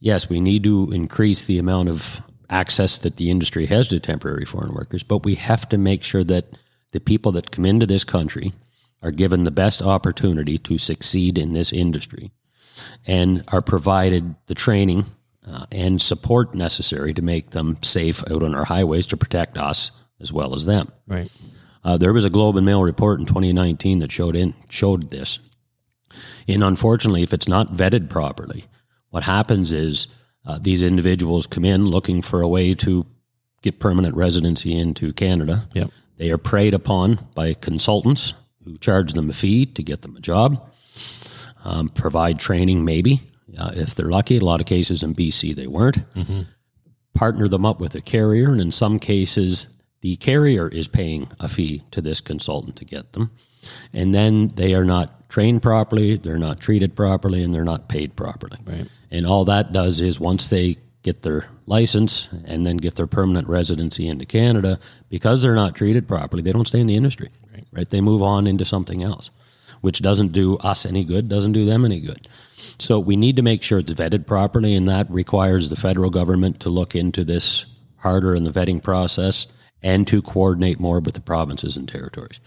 yes, 0.00 0.28
we 0.28 0.40
need 0.40 0.64
to 0.64 0.90
increase 0.92 1.44
the 1.44 1.58
amount 1.58 1.88
of 1.88 2.20
access 2.50 2.98
that 2.98 3.16
the 3.16 3.30
industry 3.30 3.66
has 3.66 3.88
to 3.88 4.00
temporary 4.00 4.44
foreign 4.44 4.74
workers, 4.74 5.02
but 5.02 5.24
we 5.24 5.34
have 5.34 5.68
to 5.68 5.78
make 5.78 6.02
sure 6.02 6.24
that 6.24 6.46
the 6.92 7.00
people 7.00 7.32
that 7.32 7.50
come 7.50 7.66
into 7.66 7.86
this 7.86 8.04
country 8.04 8.52
are 9.02 9.10
given 9.10 9.44
the 9.44 9.50
best 9.50 9.82
opportunity 9.82 10.58
to 10.58 10.78
succeed 10.78 11.38
in 11.38 11.52
this 11.52 11.72
industry 11.72 12.32
and 13.06 13.44
are 13.48 13.62
provided 13.62 14.34
the 14.46 14.54
training 14.54 15.04
uh, 15.46 15.66
and 15.70 16.00
support 16.00 16.54
necessary 16.54 17.12
to 17.14 17.22
make 17.22 17.50
them 17.50 17.76
safe 17.82 18.22
out 18.30 18.42
on 18.42 18.54
our 18.54 18.64
highways 18.64 19.06
to 19.06 19.16
protect 19.16 19.56
us 19.56 19.90
as 20.20 20.32
well 20.32 20.54
as 20.54 20.66
them. 20.66 20.90
Right. 21.06 21.30
Uh, 21.84 21.96
there 21.96 22.12
was 22.12 22.24
a 22.24 22.30
Globe 22.30 22.56
and 22.56 22.66
Mail 22.66 22.82
report 22.82 23.20
in 23.20 23.26
2019 23.26 24.00
that 24.00 24.12
showed 24.12 24.36
in 24.36 24.54
showed 24.68 25.10
this. 25.10 25.38
And 26.46 26.64
unfortunately, 26.64 27.22
if 27.22 27.32
it's 27.32 27.48
not 27.48 27.74
vetted 27.74 28.08
properly, 28.08 28.66
what 29.10 29.24
happens 29.24 29.72
is 29.72 30.06
uh, 30.46 30.58
these 30.60 30.82
individuals 30.82 31.46
come 31.46 31.64
in 31.64 31.86
looking 31.86 32.22
for 32.22 32.40
a 32.40 32.48
way 32.48 32.74
to 32.74 33.06
get 33.62 33.78
permanent 33.78 34.16
residency 34.16 34.76
into 34.76 35.12
Canada. 35.12 35.68
Yep. 35.74 35.90
They 36.16 36.30
are 36.30 36.38
preyed 36.38 36.74
upon 36.74 37.20
by 37.34 37.54
consultants 37.54 38.34
who 38.64 38.78
charge 38.78 39.12
them 39.12 39.30
a 39.30 39.32
fee 39.32 39.66
to 39.66 39.82
get 39.82 40.02
them 40.02 40.16
a 40.16 40.20
job, 40.20 40.70
um, 41.64 41.88
provide 41.88 42.38
training, 42.38 42.84
maybe 42.84 43.20
uh, 43.56 43.72
if 43.74 43.94
they're 43.94 44.10
lucky. 44.10 44.38
A 44.38 44.44
lot 44.44 44.60
of 44.60 44.66
cases 44.66 45.02
in 45.02 45.14
BC 45.14 45.54
they 45.54 45.66
weren't. 45.66 45.98
Mm-hmm. 46.14 46.42
Partner 47.14 47.48
them 47.48 47.64
up 47.64 47.80
with 47.80 47.94
a 47.94 48.00
carrier, 48.00 48.50
and 48.50 48.60
in 48.60 48.72
some 48.72 48.98
cases 48.98 49.68
the 50.00 50.16
carrier 50.16 50.68
is 50.68 50.88
paying 50.88 51.28
a 51.40 51.48
fee 51.48 51.82
to 51.90 52.00
this 52.00 52.20
consultant 52.20 52.76
to 52.76 52.84
get 52.84 53.12
them. 53.12 53.30
And 53.92 54.14
then 54.14 54.52
they 54.54 54.74
are 54.74 54.84
not 54.84 55.28
trained 55.28 55.62
properly, 55.62 56.16
they're 56.16 56.38
not 56.38 56.60
treated 56.60 56.94
properly, 56.94 57.42
and 57.42 57.52
they're 57.52 57.64
not 57.64 57.88
paid 57.88 58.16
properly. 58.16 58.58
Right. 58.64 58.88
And 59.10 59.26
all 59.26 59.44
that 59.46 59.72
does 59.72 60.00
is 60.00 60.20
once 60.20 60.48
they 60.48 60.76
get 61.02 61.22
their 61.22 61.46
license 61.66 62.28
and 62.44 62.64
then 62.64 62.76
get 62.76 62.96
their 62.96 63.06
permanent 63.06 63.48
residency 63.48 64.08
into 64.08 64.24
Canada, 64.24 64.78
because 65.08 65.42
they're 65.42 65.54
not 65.54 65.74
treated 65.74 66.08
properly, 66.08 66.42
they 66.42 66.52
don't 66.52 66.66
stay 66.66 66.80
in 66.80 66.86
the 66.86 66.96
industry. 66.96 67.30
Right. 67.52 67.66
right? 67.72 67.90
They 67.90 68.00
move 68.00 68.22
on 68.22 68.46
into 68.46 68.64
something 68.64 69.02
else. 69.02 69.30
which 69.80 70.02
doesn't 70.02 70.32
do 70.32 70.56
us 70.58 70.84
any 70.86 71.04
good, 71.04 71.28
doesn't 71.28 71.52
do 71.52 71.64
them 71.64 71.84
any 71.84 72.00
good. 72.00 72.28
So 72.78 72.98
we 72.98 73.16
need 73.16 73.36
to 73.36 73.42
make 73.42 73.62
sure 73.62 73.78
it's 73.78 73.92
vetted 73.92 74.26
properly, 74.26 74.74
and 74.74 74.88
that 74.88 75.10
requires 75.10 75.68
the 75.68 75.76
federal 75.76 76.10
government 76.10 76.60
to 76.60 76.68
look 76.68 76.94
into 76.94 77.24
this 77.24 77.66
harder 77.96 78.34
in 78.34 78.44
the 78.44 78.50
vetting 78.50 78.82
process 78.82 79.46
and 79.82 80.06
to 80.08 80.20
coordinate 80.22 80.80
more 80.80 81.00
with 81.00 81.14
the 81.14 81.20
provinces 81.20 81.76
and 81.76 81.88
territories. 81.88 82.40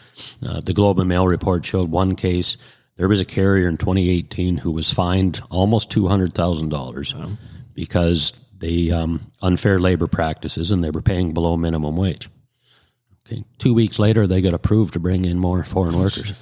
Uh, 0.46 0.60
the 0.62 0.74
Globe 0.74 1.00
and 1.00 1.08
Mail 1.10 1.28
report 1.28 1.64
showed 1.66 1.90
one 1.90 2.16
case. 2.16 2.58
There 2.98 3.08
was 3.08 3.22
a 3.22 3.26
carrier 3.26 3.68
in 3.68 3.78
2018 3.78 4.58
who 4.58 4.72
was 4.72 4.92
fined 4.92 5.42
almost 5.50 5.90
$200,000 5.92 7.38
because 7.74 8.34
they 8.60 8.92
um, 8.92 9.32
unfair 9.42 9.80
labor 9.80 10.08
practices 10.08 10.72
and 10.72 10.84
they 10.84 10.90
were 10.92 11.02
paying 11.02 11.34
below 11.34 11.58
minimum 11.58 11.96
wage. 11.96 12.30
Okay, 13.26 13.44
two 13.60 13.74
weeks 13.74 13.98
later, 13.98 14.28
they 14.28 14.42
got 14.42 14.54
approved 14.54 14.94
to 14.94 15.00
bring 15.00 15.26
in 15.26 15.40
more 15.40 15.64
foreign 15.64 15.98
workers. 15.98 16.38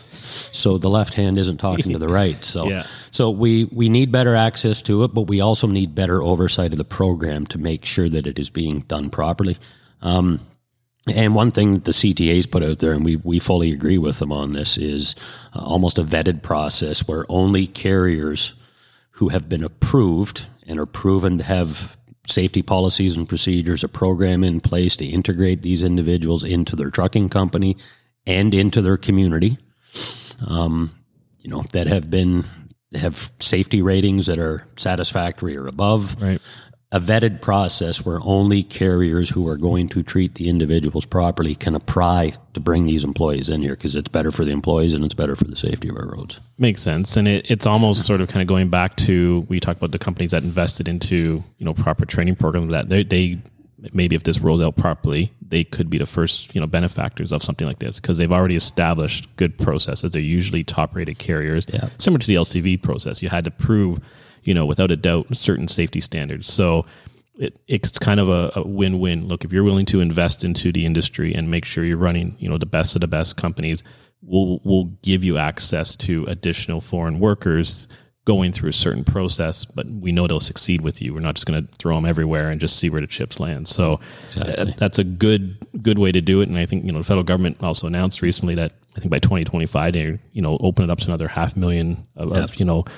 So 0.53 0.77
the 0.77 0.89
left 0.89 1.13
hand 1.13 1.37
isn't 1.37 1.57
talking 1.57 1.93
to 1.93 1.99
the 1.99 2.07
right. 2.07 2.35
So, 2.43 2.67
Yeah. 2.67 2.85
so 3.11 3.29
we 3.29 3.65
we 3.65 3.89
need 3.89 4.11
better 4.11 4.35
access 4.35 4.81
to 4.83 5.03
it, 5.03 5.13
but 5.13 5.23
we 5.23 5.39
also 5.41 5.67
need 5.67 5.93
better 5.93 6.21
oversight 6.23 6.71
of 6.71 6.77
the 6.77 6.85
program 6.85 7.45
to 7.47 7.57
make 7.57 7.85
sure 7.85 8.09
that 8.09 8.25
it 8.25 8.39
is 8.39 8.49
being 8.49 8.81
done 8.81 9.09
properly. 9.09 9.57
Um, 10.01 10.39
and 11.07 11.33
one 11.33 11.51
thing 11.51 11.73
that 11.73 11.85
the 11.85 11.91
CTA's 11.91 12.45
put 12.45 12.63
out 12.63 12.79
there, 12.79 12.93
and 12.93 13.05
we, 13.05 13.15
we 13.17 13.39
fully 13.39 13.71
agree 13.71 13.97
with 13.97 14.19
them 14.19 14.31
on 14.31 14.53
this, 14.53 14.77
is 14.77 15.15
uh, 15.55 15.59
almost 15.59 15.97
a 15.97 16.03
vetted 16.03 16.41
process 16.41 17.07
where 17.07 17.25
only 17.29 17.67
carriers 17.67 18.53
who 19.11 19.29
have 19.29 19.49
been 19.49 19.63
approved 19.63 20.47
and 20.67 20.79
are 20.79 20.85
proven 20.85 21.37
to 21.37 21.43
have 21.43 21.97
safety 22.27 22.61
policies 22.61 23.17
and 23.17 23.27
procedures, 23.27 23.83
a 23.83 23.87
program 23.87 24.43
in 24.43 24.59
place 24.59 24.95
to 24.97 25.05
integrate 25.05 25.61
these 25.61 25.83
individuals 25.83 26.43
into 26.43 26.75
their 26.75 26.91
trucking 26.91 27.29
company 27.29 27.75
and 28.25 28.53
into 28.53 28.81
their 28.81 28.97
community, 28.97 29.57
um, 30.47 30.93
you 31.39 31.49
know, 31.49 31.63
that 31.73 31.87
have 31.87 32.09
been 32.09 32.45
have 32.95 33.31
safety 33.39 33.81
ratings 33.83 34.25
that 34.25 34.39
are 34.39 34.67
satisfactory 34.75 35.55
or 35.55 35.67
above 35.67 36.19
Right. 36.19 36.41
A 36.91 36.99
vetted 36.99 37.39
process 37.39 38.03
where 38.03 38.19
only 38.23 38.63
carriers 38.63 39.29
who 39.29 39.47
are 39.47 39.57
going 39.57 39.87
to 39.87 40.01
treat 40.01 40.33
the 40.35 40.49
individuals 40.49 41.05
properly 41.05 41.53
can 41.53 41.75
apply 41.75 42.33
to 42.53 42.59
bring 42.59 42.87
these 42.87 43.03
employees 43.03 43.47
in 43.47 43.61
here 43.61 43.75
because 43.75 43.93
it's 43.95 44.09
better 44.09 44.31
for 44.31 44.43
the 44.43 44.49
employees 44.51 44.95
and 44.95 45.05
it's 45.05 45.13
better 45.13 45.35
for 45.35 45.43
the 45.43 45.55
safety 45.55 45.87
of 45.89 45.95
our 45.97 46.07
roads. 46.07 46.39
Makes 46.57 46.81
sense, 46.81 47.15
and 47.15 47.27
it, 47.27 47.49
it's 47.51 47.67
almost 47.67 48.07
sort 48.07 48.21
of 48.21 48.27
kind 48.27 48.41
of 48.41 48.47
going 48.47 48.69
back 48.69 48.95
to 48.97 49.45
we 49.49 49.59
talked 49.59 49.77
about 49.77 49.91
the 49.91 49.99
companies 49.99 50.31
that 50.31 50.41
invested 50.43 50.87
into 50.87 51.43
you 51.59 51.65
know 51.65 51.75
proper 51.75 52.05
training 52.07 52.35
programs 52.37 52.71
that 52.71 52.89
they, 52.89 53.03
they 53.03 53.39
maybe 53.93 54.15
if 54.15 54.23
this 54.23 54.39
rolls 54.39 54.59
out 54.59 54.75
properly 54.75 55.31
they 55.47 55.63
could 55.63 55.89
be 55.89 55.97
the 55.97 56.05
first 56.05 56.53
you 56.53 56.59
know 56.59 56.67
benefactors 56.67 57.31
of 57.31 57.41
something 57.43 57.65
like 57.67 57.79
this 57.79 57.99
because 57.99 58.17
they've 58.17 58.31
already 58.31 58.55
established 58.55 59.27
good 59.35 59.55
processes. 59.59 60.09
They're 60.11 60.21
usually 60.21 60.63
top 60.63 60.95
rated 60.95 61.19
carriers, 61.19 61.67
Yeah. 61.71 61.89
similar 61.99 62.17
to 62.19 62.27
the 62.27 62.35
LCV 62.35 62.81
process. 62.81 63.21
You 63.21 63.29
had 63.29 63.43
to 63.45 63.51
prove 63.51 63.99
you 64.43 64.53
know 64.53 64.65
without 64.65 64.91
a 64.91 64.95
doubt 64.95 65.35
certain 65.35 65.67
safety 65.67 66.01
standards. 66.01 66.51
So 66.51 66.85
it, 67.37 67.57
it's 67.67 67.97
kind 67.97 68.19
of 68.19 68.27
a, 68.29 68.51
a 68.55 68.67
win-win. 68.67 69.27
Look, 69.27 69.45
if 69.45 69.53
you're 69.53 69.63
willing 69.63 69.85
to 69.87 70.01
invest 70.01 70.43
into 70.43 70.71
the 70.73 70.85
industry 70.85 71.33
and 71.33 71.49
make 71.49 71.63
sure 71.63 71.85
you're 71.85 71.97
running, 71.97 72.35
you 72.37 72.49
know, 72.49 72.57
the 72.57 72.65
best 72.65 72.95
of 72.95 73.01
the 73.01 73.07
best 73.07 73.37
companies, 73.37 73.81
we'll 74.21 74.59
we'll 74.63 74.85
give 75.03 75.23
you 75.23 75.37
access 75.37 75.95
to 75.97 76.25
additional 76.25 76.81
foreign 76.81 77.19
workers 77.19 77.87
going 78.25 78.51
through 78.51 78.69
a 78.69 78.73
certain 78.73 79.03
process. 79.05 79.63
But 79.65 79.87
we 79.87 80.11
know 80.11 80.27
they'll 80.27 80.39
succeed 80.41 80.81
with 80.81 81.01
you. 81.01 81.13
We're 81.13 81.21
not 81.21 81.35
just 81.35 81.47
going 81.47 81.65
to 81.65 81.73
throw 81.79 81.95
them 81.95 82.05
everywhere 82.05 82.51
and 82.51 82.59
just 82.61 82.77
see 82.77 82.89
where 82.89 83.01
the 83.01 83.07
chips 83.07 83.39
land. 83.39 83.67
So 83.67 83.99
Exactly. 84.25 84.53
that- 84.65 84.77
that's 84.77 84.99
a 84.99 85.03
good 85.05 85.55
good 85.81 85.97
way 85.97 86.11
to 86.11 86.19
do 86.21 86.41
it. 86.41 86.49
And 86.49 86.57
I 86.57 86.65
think 86.65 86.83
you 86.83 86.91
know 86.91 86.97
the 86.99 87.05
federal 87.05 87.23
government 87.23 87.57
also 87.63 87.87
announced 87.87 88.21
recently 88.21 88.55
that 88.55 88.73
I 88.97 88.99
think 88.99 89.11
by 89.11 89.19
2025 89.19 89.93
they 89.93 90.19
you 90.33 90.41
know 90.41 90.57
open 90.59 90.83
it 90.83 90.89
up 90.91 90.99
to 90.99 91.05
another 91.07 91.29
half 91.29 91.55
million 91.55 92.05
of, 92.17 92.33
of 92.33 92.59
you 92.59 92.65
know 92.65 92.81
uh, 92.81 92.91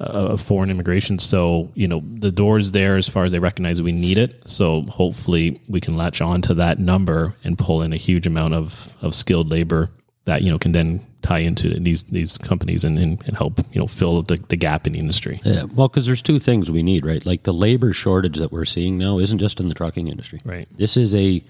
Uh, 0.00 0.32
of 0.32 0.40
foreign 0.40 0.70
immigration. 0.70 1.18
So, 1.18 1.70
you 1.74 1.86
know, 1.86 2.02
the 2.18 2.32
door's 2.32 2.72
there 2.72 2.96
as 2.96 3.06
far 3.06 3.24
as 3.24 3.32
they 3.32 3.38
recognize 3.38 3.82
we 3.82 3.92
need 3.92 4.16
it. 4.16 4.40
So 4.46 4.80
hopefully 4.84 5.60
we 5.68 5.78
can 5.78 5.94
latch 5.94 6.22
on 6.22 6.40
to 6.40 6.54
that 6.54 6.78
number 6.78 7.34
and 7.44 7.58
pull 7.58 7.82
in 7.82 7.92
a 7.92 7.98
huge 7.98 8.26
amount 8.26 8.54
of, 8.54 8.96
of 9.02 9.14
skilled 9.14 9.50
labor 9.50 9.90
that, 10.24 10.40
you 10.40 10.50
know, 10.50 10.58
can 10.58 10.72
then 10.72 11.06
tie 11.20 11.40
into 11.40 11.78
these 11.78 12.04
these 12.04 12.38
companies 12.38 12.82
and, 12.82 12.98
and, 12.98 13.22
and 13.26 13.36
help, 13.36 13.58
you 13.74 13.78
know, 13.78 13.86
fill 13.86 14.22
the, 14.22 14.38
the 14.48 14.56
gap 14.56 14.86
in 14.86 14.94
the 14.94 14.98
industry. 14.98 15.38
Yeah, 15.44 15.64
well, 15.64 15.88
because 15.88 16.06
there's 16.06 16.22
two 16.22 16.38
things 16.38 16.70
we 16.70 16.82
need, 16.82 17.04
right? 17.04 17.26
Like 17.26 17.42
the 17.42 17.52
labor 17.52 17.92
shortage 17.92 18.38
that 18.38 18.50
we're 18.50 18.64
seeing 18.64 18.96
now 18.96 19.18
isn't 19.18 19.38
just 19.38 19.60
in 19.60 19.68
the 19.68 19.74
trucking 19.74 20.08
industry. 20.08 20.40
Right. 20.46 20.66
This 20.78 20.96
is 20.96 21.14
a, 21.14 21.44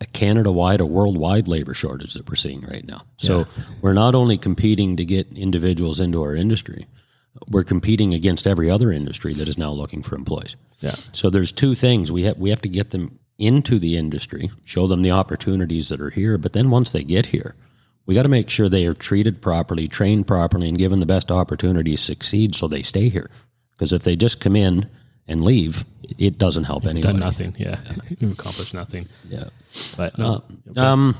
a 0.00 0.06
Canada 0.14 0.50
wide, 0.50 0.80
a 0.80 0.86
worldwide 0.86 1.48
labor 1.48 1.74
shortage 1.74 2.14
that 2.14 2.30
we're 2.30 2.36
seeing 2.36 2.62
right 2.62 2.86
now. 2.86 3.02
So 3.18 3.46
we're 3.82 3.92
not 3.92 4.14
only 4.14 4.38
competing 4.38 4.96
to 4.96 5.04
get 5.04 5.30
individuals 5.36 6.00
into 6.00 6.22
our 6.22 6.34
industry, 6.34 6.86
we're 7.48 7.64
competing 7.64 8.14
against 8.14 8.46
every 8.46 8.70
other 8.70 8.92
industry 8.92 9.34
that 9.34 9.48
is 9.48 9.58
now 9.58 9.70
looking 9.70 10.02
for 10.02 10.14
employees. 10.14 10.56
Yeah. 10.80 10.94
So 11.12 11.30
there's 11.30 11.52
two 11.52 11.74
things 11.74 12.10
we 12.12 12.22
have 12.24 12.38
we 12.38 12.50
have 12.50 12.62
to 12.62 12.68
get 12.68 12.90
them 12.90 13.18
into 13.38 13.78
the 13.78 13.96
industry, 13.96 14.50
show 14.64 14.86
them 14.86 15.02
the 15.02 15.10
opportunities 15.10 15.88
that 15.88 16.00
are 16.00 16.10
here, 16.10 16.36
but 16.36 16.52
then 16.52 16.70
once 16.70 16.90
they 16.90 17.02
get 17.02 17.26
here, 17.26 17.54
we 18.06 18.14
got 18.14 18.24
to 18.24 18.28
make 18.28 18.50
sure 18.50 18.68
they 18.68 18.86
are 18.86 18.94
treated 18.94 19.40
properly, 19.40 19.88
trained 19.88 20.26
properly, 20.26 20.68
and 20.68 20.76
given 20.78 21.00
the 21.00 21.06
best 21.06 21.30
opportunities 21.30 22.00
to 22.00 22.06
succeed 22.06 22.54
so 22.54 22.68
they 22.68 22.82
stay 22.82 23.08
here. 23.08 23.30
Because 23.72 23.92
if 23.92 24.02
they 24.02 24.14
just 24.16 24.40
come 24.40 24.56
in 24.56 24.88
and 25.26 25.42
leave, 25.44 25.84
it 26.18 26.36
doesn't 26.36 26.64
help 26.64 26.84
anyone. 26.84 27.12
Done 27.12 27.20
nothing. 27.20 27.54
Yeah. 27.58 27.78
You've 28.18 28.32
accomplished 28.32 28.74
nothing. 28.74 29.06
Yeah. 29.28 29.44
But 29.96 30.18
no, 30.18 30.42
Um, 30.76 31.16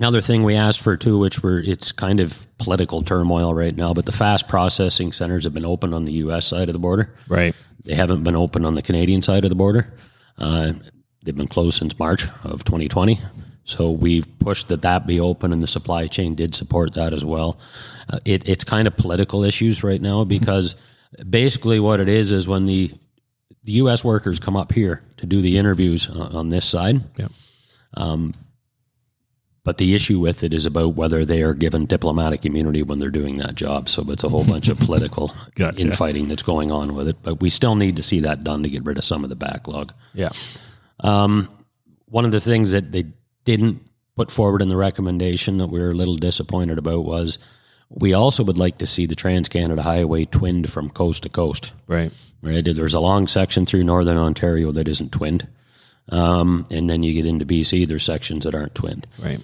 another 0.00 0.20
thing 0.20 0.42
we 0.42 0.56
asked 0.56 0.80
for 0.80 0.96
too, 0.96 1.18
which 1.18 1.42
we're 1.42 1.60
it's 1.60 1.92
kind 1.92 2.18
of 2.20 2.46
political 2.58 3.02
turmoil 3.02 3.54
right 3.54 3.76
now, 3.76 3.94
but 3.94 4.06
the 4.06 4.12
fast 4.12 4.48
processing 4.48 5.12
centers 5.12 5.44
have 5.44 5.54
been 5.54 5.64
open 5.64 5.94
on 5.94 6.02
the 6.04 6.12
U.S. 6.24 6.46
side 6.46 6.68
of 6.68 6.72
the 6.72 6.78
border. 6.78 7.14
right. 7.28 7.54
They 7.84 7.94
haven't 7.94 8.24
been 8.24 8.36
open 8.36 8.66
on 8.66 8.74
the 8.74 8.82
Canadian 8.82 9.22
side 9.22 9.44
of 9.44 9.48
the 9.48 9.54
border. 9.56 9.94
Uh, 10.36 10.74
they've 11.24 11.36
been 11.36 11.48
closed 11.48 11.78
since 11.78 11.98
March 11.98 12.26
of 12.44 12.62
2020. 12.64 13.18
So 13.64 13.90
we've 13.90 14.26
pushed 14.38 14.68
that 14.68 14.82
that 14.82 15.06
be 15.06 15.18
open, 15.18 15.52
and 15.52 15.62
the 15.62 15.66
supply 15.66 16.06
chain 16.06 16.34
did 16.34 16.54
support 16.54 16.92
that 16.94 17.14
as 17.14 17.24
well. 17.24 17.58
Uh, 18.10 18.18
it, 18.26 18.46
it's 18.48 18.64
kind 18.64 18.86
of 18.86 18.96
political 18.96 19.44
issues 19.44 19.82
right 19.82 20.00
now 20.00 20.24
because 20.24 20.76
basically 21.28 21.80
what 21.80 22.00
it 22.00 22.08
is 22.08 22.32
is 22.32 22.46
when 22.48 22.64
the 22.64 22.92
the 23.64 23.72
U.S. 23.72 24.02
workers 24.02 24.38
come 24.38 24.56
up 24.56 24.72
here 24.72 25.02
to 25.18 25.26
do 25.26 25.40
the 25.42 25.56
interviews 25.58 26.08
on, 26.08 26.34
on 26.34 26.48
this 26.48 26.64
side, 26.66 27.00
Yeah. 27.18 27.28
But 29.70 29.78
the 29.78 29.94
issue 29.94 30.18
with 30.18 30.42
it 30.42 30.52
is 30.52 30.66
about 30.66 30.96
whether 30.96 31.24
they 31.24 31.42
are 31.42 31.54
given 31.54 31.86
diplomatic 31.86 32.44
immunity 32.44 32.82
when 32.82 32.98
they're 32.98 33.08
doing 33.08 33.36
that 33.36 33.54
job. 33.54 33.88
So 33.88 34.04
it's 34.10 34.24
a 34.24 34.28
whole 34.28 34.44
bunch 34.44 34.66
of 34.68 34.78
political 34.86 35.32
Gotcha. 35.54 35.80
infighting 35.80 36.26
that's 36.26 36.42
going 36.42 36.72
on 36.72 36.96
with 36.96 37.06
it. 37.06 37.18
But 37.22 37.40
we 37.40 37.50
still 37.50 37.76
need 37.76 37.94
to 37.94 38.02
see 38.02 38.18
that 38.18 38.42
done 38.42 38.64
to 38.64 38.68
get 38.68 38.84
rid 38.84 38.98
of 38.98 39.04
some 39.04 39.22
of 39.22 39.30
the 39.30 39.36
backlog. 39.36 39.92
Yeah. 40.12 40.30
One 41.04 42.24
of 42.24 42.32
the 42.32 42.40
things 42.40 42.72
that 42.72 42.90
they 42.90 43.04
didn't 43.44 43.80
put 44.16 44.32
forward 44.32 44.60
in 44.60 44.70
the 44.70 44.76
recommendation 44.76 45.58
that 45.58 45.68
we 45.68 45.78
were 45.78 45.92
a 45.92 45.94
little 45.94 46.16
disappointed 46.16 46.76
about 46.76 47.04
was 47.04 47.38
we 47.90 48.12
also 48.12 48.42
would 48.42 48.58
like 48.58 48.78
to 48.78 48.88
see 48.88 49.06
the 49.06 49.14
Trans 49.14 49.48
Canada 49.48 49.82
Highway 49.82 50.24
twinned 50.24 50.68
from 50.68 50.90
coast 50.90 51.22
to 51.22 51.28
coast. 51.28 51.70
Right. 51.86 52.10
Right, 52.42 52.64
there's 52.64 52.94
a 52.94 52.98
long 53.00 53.28
section 53.28 53.66
through 53.66 53.84
northern 53.84 54.16
Ontario 54.16 54.72
that 54.72 54.88
isn't 54.88 55.12
twinned, 55.12 55.46
um, 56.08 56.66
and 56.70 56.88
then 56.90 57.02
you 57.04 57.12
get 57.12 57.26
into 57.26 57.44
BC. 57.44 57.86
There's 57.86 58.02
sections 58.02 58.44
that 58.44 58.54
aren't 58.54 58.74
twinned. 58.74 59.06
Right. 59.22 59.40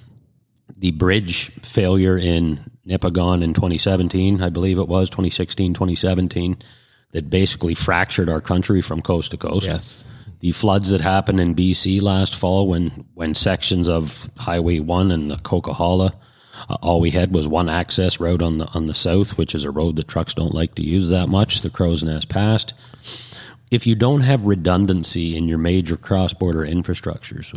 The 0.76 0.90
bridge 0.92 1.50
failure 1.62 2.18
in 2.18 2.70
Nipigon 2.87 3.42
in 3.42 3.54
2017, 3.54 4.42
I 4.42 4.49
believe 4.49 4.78
it 4.78 4.88
was 4.88 5.11
2016, 5.11 5.75
2017, 5.75 6.56
that 7.12 7.30
basically 7.30 7.75
fractured 7.75 8.28
our 8.28 8.40
country 8.40 8.80
from 8.80 9.02
coast 9.02 9.30
to 9.32 9.37
coast. 9.37 9.66
Yes. 9.66 10.04
The 10.40 10.52
floods 10.52 10.90
that 10.90 11.00
happened 11.00 11.40
in 11.40 11.54
BC 11.54 12.02
last 12.02 12.37
fall 12.37 12.68
when 12.68 13.06
when 13.14 13.35
sections 13.35 13.88
of 13.88 14.28
Highway 14.37 14.80
1 14.80 15.11
and 15.11 15.30
the 15.30 15.37
Coquihalla 15.37 16.12
uh, 16.68 16.76
all 16.82 17.00
we 17.00 17.11
had 17.11 17.35
was 17.35 17.49
one 17.49 17.68
access 17.68 18.20
road 18.20 18.42
on 18.42 18.58
the 18.58 18.66
on 18.68 18.87
the 18.87 18.94
south, 18.94 19.37
which 19.37 19.54
is 19.54 19.64
a 19.64 19.70
road 19.70 19.96
that 19.96 20.08
trucks 20.08 20.35
don't 20.35 20.54
like 20.54 20.75
to 20.76 20.82
use 20.82 21.08
that 21.08 21.28
much. 21.28 21.61
The 21.61 21.70
Crowsnest 21.70 22.28
Pass. 22.28 22.66
If 23.70 23.87
you 23.87 23.94
don't 23.94 24.20
have 24.20 24.44
redundancy 24.44 25.37
in 25.37 25.49
your 25.49 25.58
major 25.58 25.96
cross-border 25.96 26.61
infrastructures, 26.61 27.52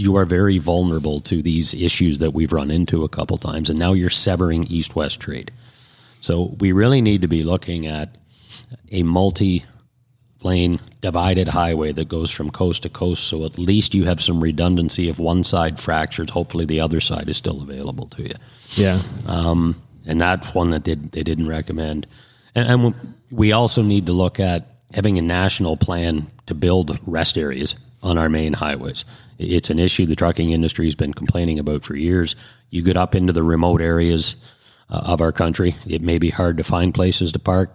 you 0.00 0.16
are 0.16 0.24
very 0.24 0.56
vulnerable 0.56 1.20
to 1.20 1.42
these 1.42 1.74
issues 1.74 2.20
that 2.20 2.32
we've 2.32 2.54
run 2.54 2.70
into 2.70 3.04
a 3.04 3.08
couple 3.08 3.36
times, 3.36 3.68
and 3.68 3.78
now 3.78 3.92
you're 3.92 4.08
severing 4.08 4.64
east-west 4.64 5.20
trade. 5.20 5.52
So 6.22 6.56
we 6.58 6.72
really 6.72 7.02
need 7.02 7.20
to 7.20 7.28
be 7.28 7.42
looking 7.42 7.86
at 7.86 8.16
a 8.90 9.02
multi 9.02 9.64
lane 10.42 10.80
divided 11.02 11.48
highway 11.48 11.92
that 11.92 12.08
goes 12.08 12.30
from 12.30 12.50
coast 12.50 12.82
to 12.84 12.88
coast 12.88 13.24
so 13.24 13.44
at 13.44 13.58
least 13.58 13.94
you 13.94 14.06
have 14.06 14.22
some 14.22 14.42
redundancy 14.42 15.10
if 15.10 15.18
one 15.18 15.44
side 15.44 15.78
fractures 15.78 16.30
hopefully 16.30 16.64
the 16.64 16.80
other 16.80 16.98
side 16.98 17.28
is 17.28 17.36
still 17.36 17.60
available 17.60 18.06
to 18.06 18.22
you 18.22 18.34
Yeah. 18.70 19.02
Um, 19.26 19.82
and 20.06 20.18
that's 20.18 20.54
one 20.54 20.70
that 20.70 20.82
did, 20.82 21.12
they 21.12 21.22
didn't 21.22 21.46
recommend 21.46 22.06
and, 22.54 22.84
and 22.84 23.14
we 23.30 23.52
also 23.52 23.82
need 23.82 24.06
to 24.06 24.14
look 24.14 24.40
at 24.40 24.66
having 24.94 25.18
a 25.18 25.22
national 25.22 25.76
plan 25.76 26.26
to 26.46 26.54
build 26.54 26.98
rest 27.06 27.36
areas 27.36 27.74
on 28.02 28.18
our 28.18 28.28
main 28.28 28.52
highways 28.52 29.04
it's 29.38 29.70
an 29.70 29.78
issue 29.78 30.04
the 30.06 30.14
trucking 30.14 30.52
industry 30.52 30.84
has 30.86 30.94
been 30.94 31.14
complaining 31.14 31.58
about 31.58 31.84
for 31.84 31.96
years 31.96 32.36
you 32.70 32.82
get 32.82 32.96
up 32.96 33.14
into 33.14 33.32
the 33.32 33.42
remote 33.42 33.80
areas 33.80 34.36
uh, 34.90 35.02
of 35.04 35.20
our 35.20 35.32
country. 35.32 35.76
It 35.86 36.02
may 36.02 36.18
be 36.18 36.30
hard 36.30 36.56
to 36.56 36.64
find 36.64 36.94
places 36.94 37.32
to 37.32 37.38
park. 37.38 37.74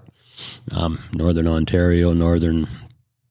Um, 0.71 1.03
Northern 1.13 1.47
Ontario, 1.47 2.13
Northern 2.13 2.67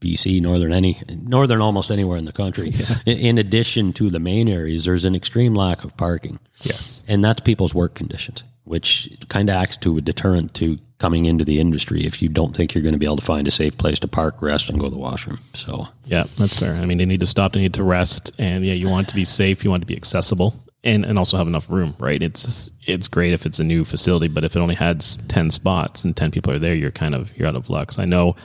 BC, 0.00 0.40
northern 0.42 0.72
any 0.72 1.00
northern 1.08 1.62
almost 1.62 1.90
anywhere 1.90 2.18
in 2.18 2.26
the 2.26 2.32
country. 2.32 2.70
Yeah. 2.74 2.96
In, 3.06 3.18
in, 3.18 3.38
addition 3.38 3.92
to 3.94 4.10
the 4.10 4.18
main 4.18 4.48
areas, 4.48 4.84
there's 4.84 5.06
an 5.06 5.14
extreme 5.14 5.54
lack 5.54 5.84
of 5.84 5.96
parking. 5.96 6.38
Yes, 6.62 7.02
and 7.08 7.24
that's 7.24 7.40
people's 7.40 7.74
work 7.74 7.94
conditions, 7.94 8.42
which 8.64 9.10
kind 9.28 9.48
of 9.48 9.56
acts 9.56 9.76
to 9.76 9.96
a 9.98 10.00
deterrent 10.00 10.54
to 10.54 10.78
coming 10.98 11.26
into 11.26 11.44
the 11.44 11.60
industry 11.60 12.04
if 12.04 12.22
you 12.22 12.28
don't 12.28 12.56
think 12.56 12.74
you're 12.74 12.82
going 12.82 12.94
to 12.94 12.98
be 12.98 13.06
able 13.06 13.16
to 13.16 13.24
find 13.24 13.46
a 13.46 13.50
safe 13.50 13.76
place 13.76 13.98
to 13.98 14.08
park, 14.08 14.40
rest, 14.40 14.70
and 14.70 14.80
go 14.80 14.86
to 14.86 14.90
the 14.90 14.98
washroom. 14.98 15.38
So 15.52 15.86
yeah, 16.06 16.24
that's 16.36 16.58
fair. 16.58 16.74
I 16.74 16.86
mean, 16.86 16.98
they 16.98 17.04
need 17.04 17.20
to 17.20 17.26
stop, 17.26 17.52
they 17.52 17.60
need 17.60 17.74
to 17.74 17.84
rest, 17.84 18.32
and 18.38 18.64
yeah, 18.64 18.72
you 18.72 18.88
want 18.88 19.08
it 19.08 19.10
to 19.10 19.14
be 19.14 19.24
safe, 19.24 19.64
you 19.64 19.70
want 19.70 19.82
it 19.82 19.86
to 19.86 19.92
be 19.92 19.96
accessible. 19.96 20.54
And, 20.82 21.06
and 21.06 21.18
also 21.18 21.38
have 21.38 21.46
enough 21.46 21.70
room, 21.70 21.96
right? 21.98 22.22
It's 22.22 22.70
it's 22.86 23.08
great 23.08 23.32
if 23.32 23.46
it's 23.46 23.58
a 23.58 23.64
new 23.64 23.86
facility, 23.86 24.28
but 24.28 24.44
if 24.44 24.54
it 24.54 24.58
only 24.58 24.74
has 24.74 25.16
ten 25.28 25.50
spots 25.50 26.04
and 26.04 26.14
ten 26.14 26.30
people 26.30 26.52
are 26.52 26.58
there, 26.58 26.74
you're 26.74 26.90
kind 26.90 27.14
of 27.14 27.34
you're 27.38 27.48
out 27.48 27.56
of 27.56 27.70
luck. 27.70 27.92
So 27.92 28.02
I 28.02 28.04
know 28.04 28.36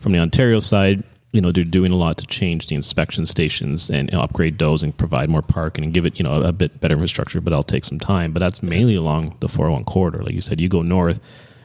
from 0.00 0.10
the 0.10 0.18
Ontario 0.18 0.58
side, 0.58 1.04
you 1.34 1.40
know, 1.40 1.50
they're 1.50 1.64
doing 1.64 1.90
a 1.90 1.96
lot 1.96 2.16
to 2.16 2.26
change 2.26 2.68
the 2.68 2.76
inspection 2.76 3.26
stations 3.26 3.90
and 3.90 4.14
upgrade 4.14 4.56
those 4.56 4.84
and 4.84 4.96
provide 4.96 5.28
more 5.28 5.42
parking 5.42 5.82
and 5.82 5.92
give 5.92 6.06
it, 6.06 6.16
you 6.16 6.22
know, 6.22 6.40
a 6.40 6.52
bit 6.52 6.80
better 6.80 6.94
infrastructure, 6.94 7.40
but 7.40 7.50
that'll 7.50 7.64
take 7.64 7.82
some 7.82 7.98
time. 7.98 8.32
But 8.32 8.38
that's 8.38 8.62
mainly 8.62 8.94
along 8.94 9.36
the 9.40 9.48
401 9.48 9.82
corridor. 9.84 10.22
Like 10.22 10.36
you 10.36 10.40
said, 10.40 10.60
you 10.60 10.68
go 10.68 10.80
north, 10.80 11.18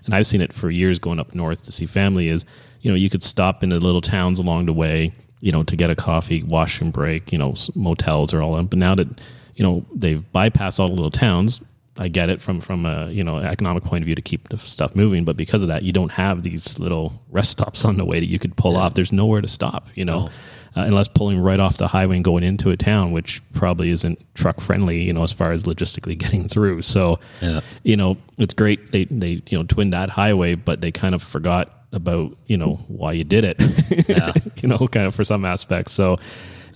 and 0.05 0.15
I've 0.15 0.25
seen 0.25 0.41
it 0.41 0.53
for 0.53 0.71
years 0.71 0.97
going 0.97 1.19
up 1.19 1.35
north 1.35 1.61
to 1.65 1.71
see 1.71 1.85
family 1.85 2.29
is, 2.29 2.45
you 2.81 2.89
know, 2.89 2.95
you 2.95 3.11
could 3.11 3.21
stop 3.21 3.61
in 3.61 3.69
the 3.69 3.79
little 3.79 4.01
towns 4.01 4.39
along 4.39 4.63
the 4.63 4.73
way, 4.73 5.13
you 5.39 5.51
know, 5.51 5.61
to 5.61 5.75
get 5.75 5.91
a 5.91 5.95
coffee, 5.95 6.41
wash 6.41 6.81
and 6.81 6.91
break, 6.91 7.31
you 7.31 7.37
know, 7.37 7.53
motels 7.75 8.33
are 8.33 8.41
all 8.41 8.57
in. 8.57 8.65
But 8.65 8.79
now 8.79 8.95
that, 8.95 9.07
you 9.55 9.61
know, 9.61 9.85
they've 9.93 10.25
bypassed 10.33 10.79
all 10.79 10.87
the 10.87 10.95
little 10.95 11.11
towns, 11.11 11.61
I 11.99 12.07
get 12.07 12.29
it 12.29 12.41
from 12.41 12.61
from 12.61 12.85
a 12.85 13.09
you 13.11 13.23
know 13.23 13.37
economic 13.37 13.83
point 13.83 14.03
of 14.03 14.05
view 14.05 14.15
to 14.15 14.21
keep 14.21 14.47
the 14.47 14.57
stuff 14.57 14.95
moving, 14.95 15.25
but 15.25 15.35
because 15.35 15.61
of 15.61 15.67
that, 15.67 15.83
you 15.83 15.91
don't 15.91 16.13
have 16.13 16.43
these 16.43 16.79
little 16.79 17.13
rest 17.29 17.51
stops 17.51 17.83
on 17.89 17.97
the 17.97 18.05
way 18.05 18.19
that 18.19 18.27
you 18.27 18.39
could 18.39 18.55
pull 18.55 18.73
yeah. 18.73 18.79
off. 18.79 18.93
There's 18.93 19.11
nowhere 19.11 19.41
to 19.41 19.47
stop, 19.47 19.87
you 19.95 20.05
know, 20.05 20.29
uh, 20.77 20.85
unless 20.87 21.09
pulling 21.09 21.39
right 21.39 21.59
off 21.59 21.77
the 21.77 21.89
highway 21.89 22.15
and 22.15 22.23
going 22.23 22.43
into 22.43 22.69
a 22.69 22.77
town, 22.77 23.11
which 23.11 23.41
probably 23.53 23.89
isn't 23.89 24.17
truck 24.33 24.61
friendly, 24.61 25.01
you 25.01 25.11
know, 25.11 25.23
as 25.23 25.33
far 25.33 25.51
as 25.51 25.63
logistically 25.63 26.17
getting 26.17 26.47
through. 26.47 26.83
So, 26.83 27.19
yeah. 27.41 27.59
you 27.83 27.97
know, 27.97 28.17
it's 28.37 28.53
great 28.53 28.93
they 28.93 29.03
they 29.05 29.41
you 29.49 29.57
know 29.57 29.63
twin 29.65 29.89
that 29.89 30.09
highway, 30.09 30.55
but 30.55 30.79
they 30.79 30.91
kind 30.91 31.13
of 31.13 31.21
forgot 31.21 31.75
about 31.91 32.37
you 32.45 32.55
know 32.55 32.75
why 32.87 33.11
you 33.11 33.25
did 33.25 33.43
it, 33.43 33.57
yeah. 34.07 34.31
you 34.61 34.69
know, 34.69 34.87
kind 34.87 35.05
of 35.05 35.13
for 35.13 35.25
some 35.25 35.43
aspects. 35.43 35.91
So 35.91 36.17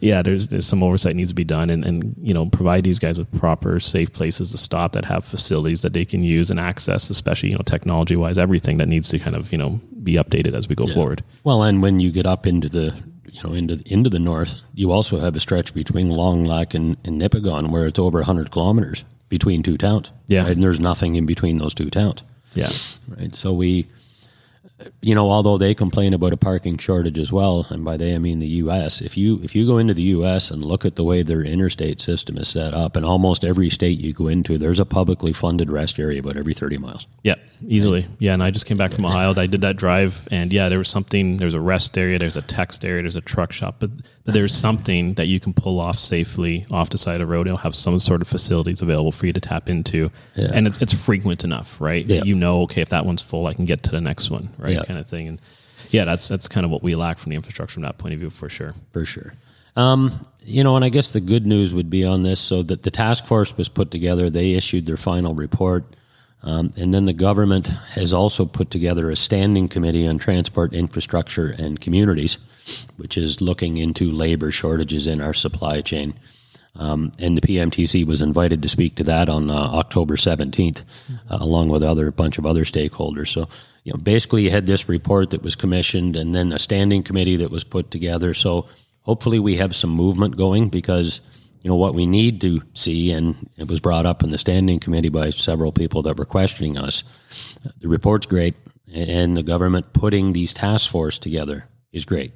yeah, 0.04 0.22
there's 0.22 0.50
there's 0.50 0.68
some 0.68 0.84
oversight 0.84 1.16
needs 1.16 1.30
to 1.30 1.36
be 1.36 1.46
done, 1.46 1.70
and 1.70 1.86
and 1.86 2.14
you 2.22 2.34
know 2.34 2.48
provide 2.48 2.84
these 2.84 3.00
guys 3.00 3.18
with 3.18 3.32
proper 3.40 3.80
safe 3.80 4.12
places 4.12 4.52
to 4.52 4.58
stop 4.58 4.92
that 4.92 5.06
have 5.06 5.24
facilities 5.24 5.82
that 5.82 5.94
they 5.94 6.04
can 6.04 6.24
use 6.24 6.52
and 6.52 6.60
access, 6.60 7.10
especially 7.10 7.50
you 7.50 7.56
know 7.56 7.64
technology 7.66 8.18
wise, 8.18 8.38
everything 8.38 8.78
that 8.80 8.90
needs 8.90 9.08
to 9.08 9.18
kind 9.18 9.34
of 9.34 9.50
you 9.54 9.58
know 9.58 9.80
be 10.04 10.16
updated 10.16 10.56
as 10.56 10.68
we 10.68 10.76
go 10.76 10.88
yeah. 10.88 10.94
forward. 10.94 11.24
Well, 11.46 11.64
and 11.64 11.82
when 11.82 12.02
you 12.02 12.12
get 12.12 12.26
up 12.26 12.46
into 12.46 12.68
the 12.68 12.94
you 13.32 13.42
know 13.44 13.54
into 13.54 13.82
into 13.86 14.10
the 14.10 14.20
north, 14.20 14.60
you 14.74 14.92
also 14.92 15.20
have 15.20 15.38
a 15.38 15.40
stretch 15.40 15.74
between 15.74 16.10
Longlac 16.10 16.74
and, 16.74 16.98
and 17.06 17.22
Nipigon 17.22 17.72
where 17.72 17.88
it's 17.88 17.98
over 17.98 18.20
100 18.20 18.52
kilometers 18.52 19.06
between 19.30 19.64
two 19.64 19.78
towns. 19.78 20.12
Yeah, 20.28 20.44
right? 20.44 20.52
and 20.52 20.62
there's 20.62 20.82
nothing 20.82 21.16
in 21.16 21.26
between 21.26 21.60
those 21.60 21.74
two 21.74 21.90
towns. 21.90 22.24
Yeah, 22.56 22.72
right. 23.08 23.34
So 23.34 23.54
we 23.54 23.88
you 25.02 25.14
know, 25.14 25.30
although 25.30 25.58
they 25.58 25.74
complain 25.74 26.14
about 26.14 26.34
a 26.34 26.38
parking 26.38 26.78
shortage 26.78 27.18
as 27.18 27.32
well, 27.32 27.68
and 27.70 27.86
by 27.86 27.98
they 27.98 28.16
I 28.16 28.18
mean 28.18 28.40
the 28.40 28.48
U.S. 28.48 29.02
If 29.02 29.16
you 29.16 29.40
if 29.44 29.56
you 29.56 29.66
go 29.66 29.78
into 29.78 29.94
the 29.94 30.02
U.S. 30.04 30.50
and 30.50 30.64
look 30.64 30.86
at 30.86 30.96
the 30.96 31.04
way 31.04 31.24
their 31.24 31.44
interstate 31.44 32.02
system 32.02 32.38
is 32.38 32.50
set 32.50 32.74
up, 32.74 32.98
in 32.98 33.04
almost 33.06 33.44
every 33.44 33.70
state 33.70 34.00
you 34.00 34.14
go 34.14 34.28
into, 34.28 34.58
there's 34.58 34.80
a 34.80 34.86
publicly 34.86 35.34
funded 35.34 35.70
rest 35.70 36.00
area 36.00 36.20
about 36.20 36.38
every 36.38 36.54
30 36.54 36.78
miles. 36.78 37.08
Yeah, 37.24 37.36
easily. 37.68 38.08
Yeah, 38.20 38.34
and 38.34 38.44
I 38.44 38.52
just 38.52 38.66
came 38.66 38.78
back 38.78 38.94
from 38.94 39.06
Ohio. 39.06 39.34
I 39.36 39.48
did 39.48 39.62
that 39.62 39.78
drive, 39.78 40.28
and 40.32 40.52
yeah, 40.52 40.70
there 40.70 40.80
was 40.80 40.90
something. 40.90 41.38
There's 41.38 41.56
a 41.56 41.62
rest 41.62 41.98
area, 41.98 42.18
there's 42.18 42.38
a 42.38 42.42
text 42.42 42.84
area, 42.84 43.04
there's 43.04 43.16
a 43.16 43.22
truck 43.22 43.52
shop, 43.52 43.76
but 43.80 43.92
there's 44.26 44.56
something 44.56 45.16
that 45.16 45.26
you 45.26 45.40
can 45.40 45.54
pull 45.54 45.80
off 45.80 46.00
safely 46.00 46.66
off 46.72 46.90
the 46.90 46.98
side 46.98 47.16
of 47.16 47.28
the 47.28 47.34
road. 47.34 47.48
It'll 47.48 47.58
have 47.58 47.76
some 47.76 48.00
sort 48.00 48.22
of 48.22 48.28
facilities 48.28 48.82
available 48.82 49.12
for 49.12 49.26
you 49.26 49.34
to 49.34 49.42
tap 49.42 49.70
into, 49.70 50.12
yeah. 50.36 50.52
and 50.54 50.66
it's 50.66 50.78
it's 50.78 50.94
frequent 50.94 51.44
enough, 51.44 51.80
right? 51.82 52.06
Yeah. 52.06 52.24
You 52.24 52.36
know, 52.36 52.62
okay, 52.64 52.82
if 52.82 52.90
that 52.90 53.06
one's 53.06 53.22
full, 53.22 53.48
I 53.48 53.54
can 53.54 53.66
get 53.66 53.84
to 53.84 53.92
the 53.92 54.02
next 54.02 54.30
one, 54.30 54.50
right? 54.58 54.63
Yeah. 54.72 54.84
Kind 54.84 55.00
of 55.00 55.08
thing, 55.08 55.28
and 55.28 55.42
yeah, 55.90 56.06
that's 56.06 56.28
that's 56.28 56.48
kind 56.48 56.66
of 56.66 56.72
what 56.72 56.84
we 56.84 56.96
lack 56.96 57.18
from 57.18 57.32
the 57.32 57.36
infrastructure 57.36 57.74
from 57.74 57.84
that 57.84 57.98
point 57.98 58.14
of 58.14 58.20
view, 58.20 58.30
for 58.30 58.50
sure. 58.50 58.74
For 58.92 59.06
sure. 59.06 59.34
Um, 59.76 60.22
you 60.44 60.64
know, 60.64 60.76
and 60.76 60.86
I 60.86 60.90
guess 60.90 61.12
the 61.12 61.20
good 61.20 61.46
news 61.46 61.74
would 61.74 61.90
be 61.90 62.04
on 62.06 62.24
this. 62.24 62.40
So 62.40 62.64
that 62.64 62.84
the 62.84 62.92
task 62.92 63.26
force 63.26 63.56
was 63.58 63.70
put 63.70 63.92
together, 63.92 64.30
they 64.30 64.54
issued 64.54 64.86
their 64.86 64.98
final 64.98 65.34
report. 65.34 65.84
Um, 66.44 66.72
and 66.76 66.94
then 66.94 67.06
the 67.06 67.14
government 67.14 67.68
has 67.68 68.14
also 68.14 68.46
put 68.46 68.70
together 68.70 69.10
a 69.10 69.16
standing 69.16 69.70
committee 69.70 70.06
on 70.06 70.18
transport 70.18 70.74
infrastructure 70.74 71.48
and 71.48 71.80
communities, 71.80 72.38
which 72.98 73.18
is 73.18 73.40
looking 73.40 73.78
into 73.78 74.12
labor 74.12 74.52
shortages 74.52 75.08
in 75.08 75.22
our 75.22 75.34
supply 75.34 75.80
chain. 75.80 76.14
Um, 76.76 77.14
and 77.18 77.38
the 77.38 77.42
PMTC 77.42 78.06
was 78.06 78.20
invited 78.20 78.62
to 78.62 78.70
speak 78.70 78.96
to 78.96 79.04
that 79.06 79.30
on 79.30 79.50
uh, 79.50 79.54
October 79.54 80.16
17th, 80.16 80.84
uh, 81.30 81.38
along 81.40 81.70
with 81.70 81.84
other 81.84 82.12
bunch 82.12 82.38
of 82.38 82.46
other 82.46 82.66
stakeholders. 82.66 83.30
So, 83.30 83.48
you 83.84 83.92
know, 83.92 83.98
basically, 83.98 84.44
you 84.44 84.50
had 84.50 84.66
this 84.66 84.88
report 84.88 85.32
that 85.32 85.44
was 85.44 85.56
commissioned, 85.56 86.16
and 86.16 86.34
then 86.34 86.52
a 86.52 86.60
standing 86.60 87.04
committee 87.04 87.36
that 87.38 87.52
was 87.52 87.64
put 87.64 87.92
together. 87.92 88.34
So, 88.34 88.68
hopefully, 89.02 89.40
we 89.40 89.58
have 89.58 89.76
some 89.76 89.90
movement 89.90 90.38
going 90.38 90.70
because 90.70 91.22
you 91.64 91.70
know 91.70 91.76
what 91.76 91.96
we 91.96 92.06
need 92.06 92.42
to 92.42 92.62
see, 92.74 93.12
and 93.12 93.50
it 93.58 93.68
was 93.68 93.80
brought 93.80 94.06
up 94.06 94.24
in 94.24 94.30
the 94.30 94.38
standing 94.38 94.80
committee 94.80 95.10
by 95.10 95.30
several 95.30 95.72
people 95.72 96.02
that 96.04 96.18
were 96.18 96.26
questioning 96.26 96.78
us. 96.78 97.04
The 97.80 97.88
report's 97.88 98.26
great, 98.26 98.56
and 98.94 99.36
the 99.36 99.44
government 99.44 99.94
putting 99.94 100.34
these 100.34 100.54
task 100.54 100.90
force 100.90 101.18
together 101.18 101.68
is 101.92 102.06
great. 102.06 102.32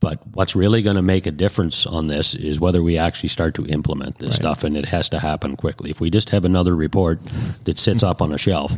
But 0.00 0.26
what's 0.34 0.54
really 0.54 0.82
going 0.82 0.96
to 0.96 1.02
make 1.02 1.24
a 1.24 1.30
difference 1.30 1.86
on 1.86 2.08
this 2.08 2.34
is 2.34 2.60
whether 2.60 2.82
we 2.82 2.98
actually 2.98 3.30
start 3.30 3.54
to 3.54 3.66
implement 3.66 4.18
this 4.18 4.30
right. 4.30 4.34
stuff, 4.34 4.62
and 4.62 4.76
it 4.76 4.84
has 4.86 5.08
to 5.10 5.18
happen 5.18 5.56
quickly. 5.56 5.90
If 5.90 5.98
we 5.98 6.10
just 6.10 6.28
have 6.28 6.44
another 6.44 6.76
report 6.76 7.20
that 7.64 7.78
sits 7.78 8.02
up 8.02 8.20
on 8.20 8.30
a 8.30 8.36
shelf 8.36 8.76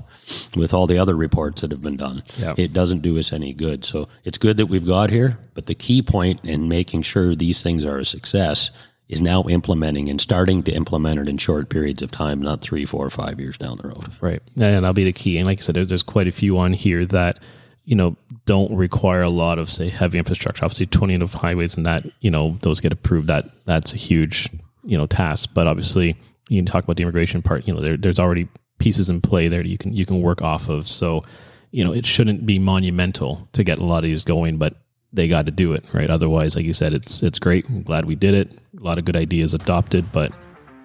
with 0.56 0.72
all 0.72 0.86
the 0.86 0.98
other 0.98 1.16
reports 1.16 1.62
that 1.62 1.72
have 1.72 1.82
been 1.82 1.96
done, 1.96 2.22
yep. 2.38 2.58
it 2.58 2.72
doesn't 2.72 3.00
do 3.00 3.18
us 3.18 3.32
any 3.32 3.52
good. 3.52 3.84
So 3.84 4.08
it's 4.24 4.38
good 4.38 4.56
that 4.58 4.66
we've 4.66 4.86
got 4.86 5.10
here, 5.10 5.36
but 5.54 5.66
the 5.66 5.74
key 5.74 6.00
point 6.00 6.44
in 6.44 6.68
making 6.68 7.02
sure 7.02 7.34
these 7.34 7.60
things 7.60 7.84
are 7.84 7.98
a 7.98 8.04
success 8.04 8.70
is 9.08 9.20
now 9.20 9.42
implementing 9.44 10.08
and 10.08 10.20
starting 10.20 10.62
to 10.64 10.72
implement 10.72 11.18
it 11.20 11.28
in 11.28 11.38
short 11.38 11.68
periods 11.68 12.02
of 12.02 12.10
time, 12.10 12.42
not 12.42 12.60
three, 12.60 12.84
four, 12.84 13.04
or 13.04 13.10
five 13.10 13.40
years 13.40 13.56
down 13.56 13.78
the 13.78 13.88
road. 13.88 14.12
Right. 14.20 14.42
And 14.54 14.62
that'll 14.62 14.92
be 14.92 15.04
the 15.04 15.12
key. 15.12 15.38
And 15.38 15.46
like 15.46 15.58
I 15.58 15.62
said, 15.62 15.76
there's, 15.76 15.88
there's 15.88 16.02
quite 16.02 16.28
a 16.28 16.32
few 16.32 16.58
on 16.58 16.72
here 16.72 17.04
that, 17.06 17.38
you 17.84 17.94
know, 17.94 18.16
don't 18.46 18.74
require 18.74 19.22
a 19.22 19.28
lot 19.28 19.58
of, 19.58 19.70
say, 19.70 19.88
heavy 19.88 20.18
infrastructure. 20.18 20.64
Obviously, 20.64 20.86
twinning 20.86 21.22
of 21.22 21.34
highways 21.34 21.76
and 21.76 21.84
that, 21.84 22.04
you 22.20 22.30
know, 22.30 22.58
those 22.62 22.80
get 22.80 22.92
approved. 22.92 23.26
That 23.26 23.50
That's 23.66 23.92
a 23.92 23.96
huge, 23.96 24.48
you 24.84 24.96
know, 24.96 25.06
task. 25.06 25.50
But 25.52 25.66
obviously, 25.66 26.16
you 26.48 26.58
can 26.58 26.66
talk 26.66 26.84
about 26.84 26.96
the 26.96 27.02
immigration 27.02 27.42
part, 27.42 27.66
you 27.66 27.74
know, 27.74 27.80
there, 27.80 27.96
there's 27.96 28.18
already 28.18 28.48
pieces 28.78 29.10
in 29.10 29.20
play 29.20 29.48
there 29.48 29.62
that 29.62 29.68
you 29.68 29.78
can, 29.78 29.92
you 29.92 30.06
can 30.06 30.22
work 30.22 30.42
off 30.42 30.68
of. 30.68 30.86
So, 30.88 31.24
you 31.72 31.84
know, 31.84 31.92
it 31.92 32.06
shouldn't 32.06 32.46
be 32.46 32.58
monumental 32.58 33.48
to 33.52 33.64
get 33.64 33.78
a 33.78 33.84
lot 33.84 33.98
of 33.98 34.04
these 34.04 34.24
going, 34.24 34.56
but 34.56 34.76
they 35.12 35.28
got 35.28 35.46
to 35.46 35.52
do 35.52 35.72
it 35.72 35.84
right. 35.92 36.10
Otherwise, 36.10 36.56
like 36.56 36.64
you 36.64 36.74
said, 36.74 36.94
it's 36.94 37.22
it's 37.22 37.38
great. 37.38 37.68
I'm 37.68 37.82
glad 37.82 38.04
we 38.04 38.14
did 38.14 38.34
it. 38.34 38.50
A 38.78 38.82
lot 38.82 38.98
of 38.98 39.04
good 39.04 39.16
ideas 39.16 39.54
adopted, 39.54 40.10
but 40.12 40.32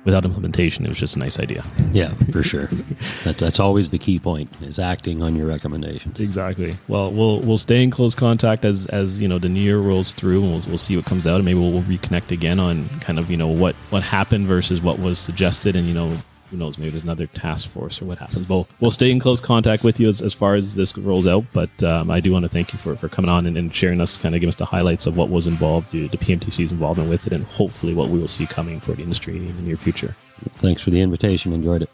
without 0.04 0.26
implementation, 0.26 0.86
it 0.86 0.90
was 0.90 0.98
just 0.98 1.16
a 1.16 1.20
nice 1.20 1.40
idea. 1.40 1.64
Yeah, 1.92 2.14
for 2.32 2.44
sure. 2.44 2.68
that, 3.24 3.38
that's 3.38 3.60
always 3.60 3.90
the 3.90 3.98
key 3.98 4.20
point 4.20 4.50
is 4.62 4.80
acting 4.80 5.22
on 5.22 5.36
your 5.36 5.48
recommendations. 5.48 6.20
Exactly. 6.20 6.78
Well, 6.88 7.12
we'll 7.12 7.40
we'll 7.42 7.58
stay 7.58 7.84
in 7.84 7.92
close 7.92 8.16
contact 8.16 8.66
as 8.66 8.88
as 8.88 9.22
you 9.22 9.28
know 9.28 9.40
the 9.40 9.50
new 9.50 9.62
year 9.62 9.80
rolls 9.80 10.14
through, 10.14 10.44
and 10.44 10.52
we'll 10.52 10.62
we'll 10.68 10.78
see 10.78 10.96
what 10.96 11.06
comes 11.06 11.28
out, 11.28 11.36
and 11.36 11.46
maybe 11.46 11.60
we'll, 11.60 11.72
we'll 11.72 11.84
reconnect 11.84 12.32
again 12.32 12.60
on 12.60 12.88
kind 13.00 13.20
of 13.20 13.30
you 13.30 13.38
know 13.38 13.48
what 13.48 13.76
what 13.90 14.04
happened 14.04 14.48
versus 14.48 14.82
what 14.82 15.00
was 15.00 15.20
suggested, 15.20 15.76
and 15.76 15.88
you 15.88 15.94
know 15.94 16.18
who 16.52 16.58
knows, 16.58 16.78
maybe 16.78 16.92
there's 16.92 17.04
another 17.04 17.28
task 17.28 17.70
force 17.70 18.02
or 18.02 18.06
what 18.06 18.20
happens. 18.20 18.48
We'll, 18.48 18.68
we'll 18.80 18.92
stay 18.92 19.10
in 19.10 19.20
close 19.20 19.42
contact 19.42 19.84
with 19.84 20.00
you 20.00 20.10
as, 20.10 20.22
as 20.22 20.34
far 20.34 20.56
as 20.56 20.76
this 20.76 20.96
rolls 20.98 21.26
out. 21.26 21.46
But 21.54 21.82
um, 21.82 22.12
I 22.12 22.20
do 22.20 22.32
want 22.32 22.46
to 22.46 22.50
thank 22.50 22.74
you 22.74 22.80
for, 22.80 22.96
for 22.96 23.10
coming 23.10 23.30
on 23.30 23.46
and, 23.46 23.58
and 23.58 23.74
sharing 23.74 24.02
us, 24.02 24.18
kind 24.18 24.36
of 24.36 24.42
give 24.42 24.50
us 24.50 24.58
the 24.58 24.66
highlights 24.66 25.08
of 25.08 25.18
what 25.18 25.30
was 25.30 25.48
involved, 25.48 25.92
the, 25.92 26.08
the 26.10 26.18
PMTC's 26.18 26.72
involvement 26.72 27.10
with 27.10 27.26
it, 27.26 27.34
and 27.34 27.46
hopefully 27.46 27.94
what 27.94 28.10
we 28.10 28.20
will 28.20 28.28
see 28.28 28.46
coming 28.46 28.80
for 28.80 28.94
the 28.94 29.02
industry 29.02 29.38
in 29.38 29.56
the 29.56 29.64
near 29.64 29.78
future. 29.78 30.16
Thanks 30.58 30.82
for 30.82 30.90
the 30.90 31.02
invitation. 31.02 31.54
Enjoyed 31.54 31.82
it. 31.82 31.90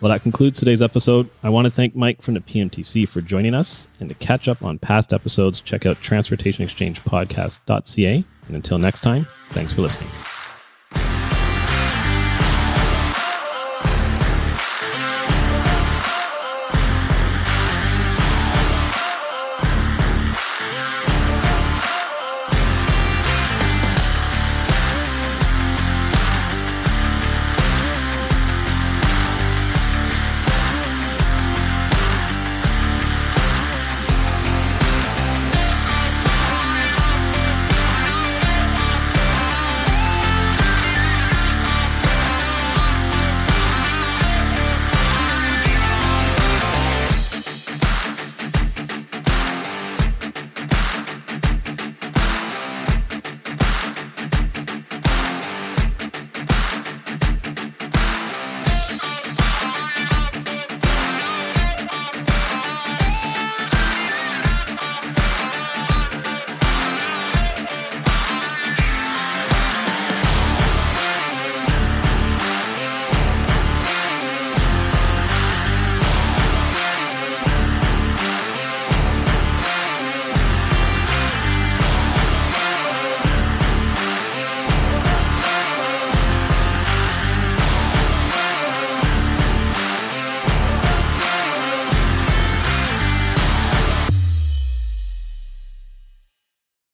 Well, 0.00 0.10
that 0.10 0.22
concludes 0.22 0.58
today's 0.58 0.80
episode. 0.80 1.28
I 1.42 1.50
want 1.50 1.66
to 1.66 1.70
thank 1.70 1.94
Mike 1.94 2.22
from 2.22 2.32
the 2.34 2.40
PMTC 2.40 3.06
for 3.06 3.20
joining 3.20 3.54
us. 3.54 3.86
And 4.00 4.08
to 4.08 4.14
catch 4.14 4.48
up 4.48 4.62
on 4.62 4.78
past 4.78 5.12
episodes, 5.12 5.60
check 5.60 5.84
out 5.84 5.98
transportationexchangepodcast.ca. 5.98 8.24
And 8.46 8.56
until 8.56 8.78
next 8.78 9.00
time, 9.00 9.26
thanks 9.50 9.72
for 9.72 9.82
listening. 9.82 10.08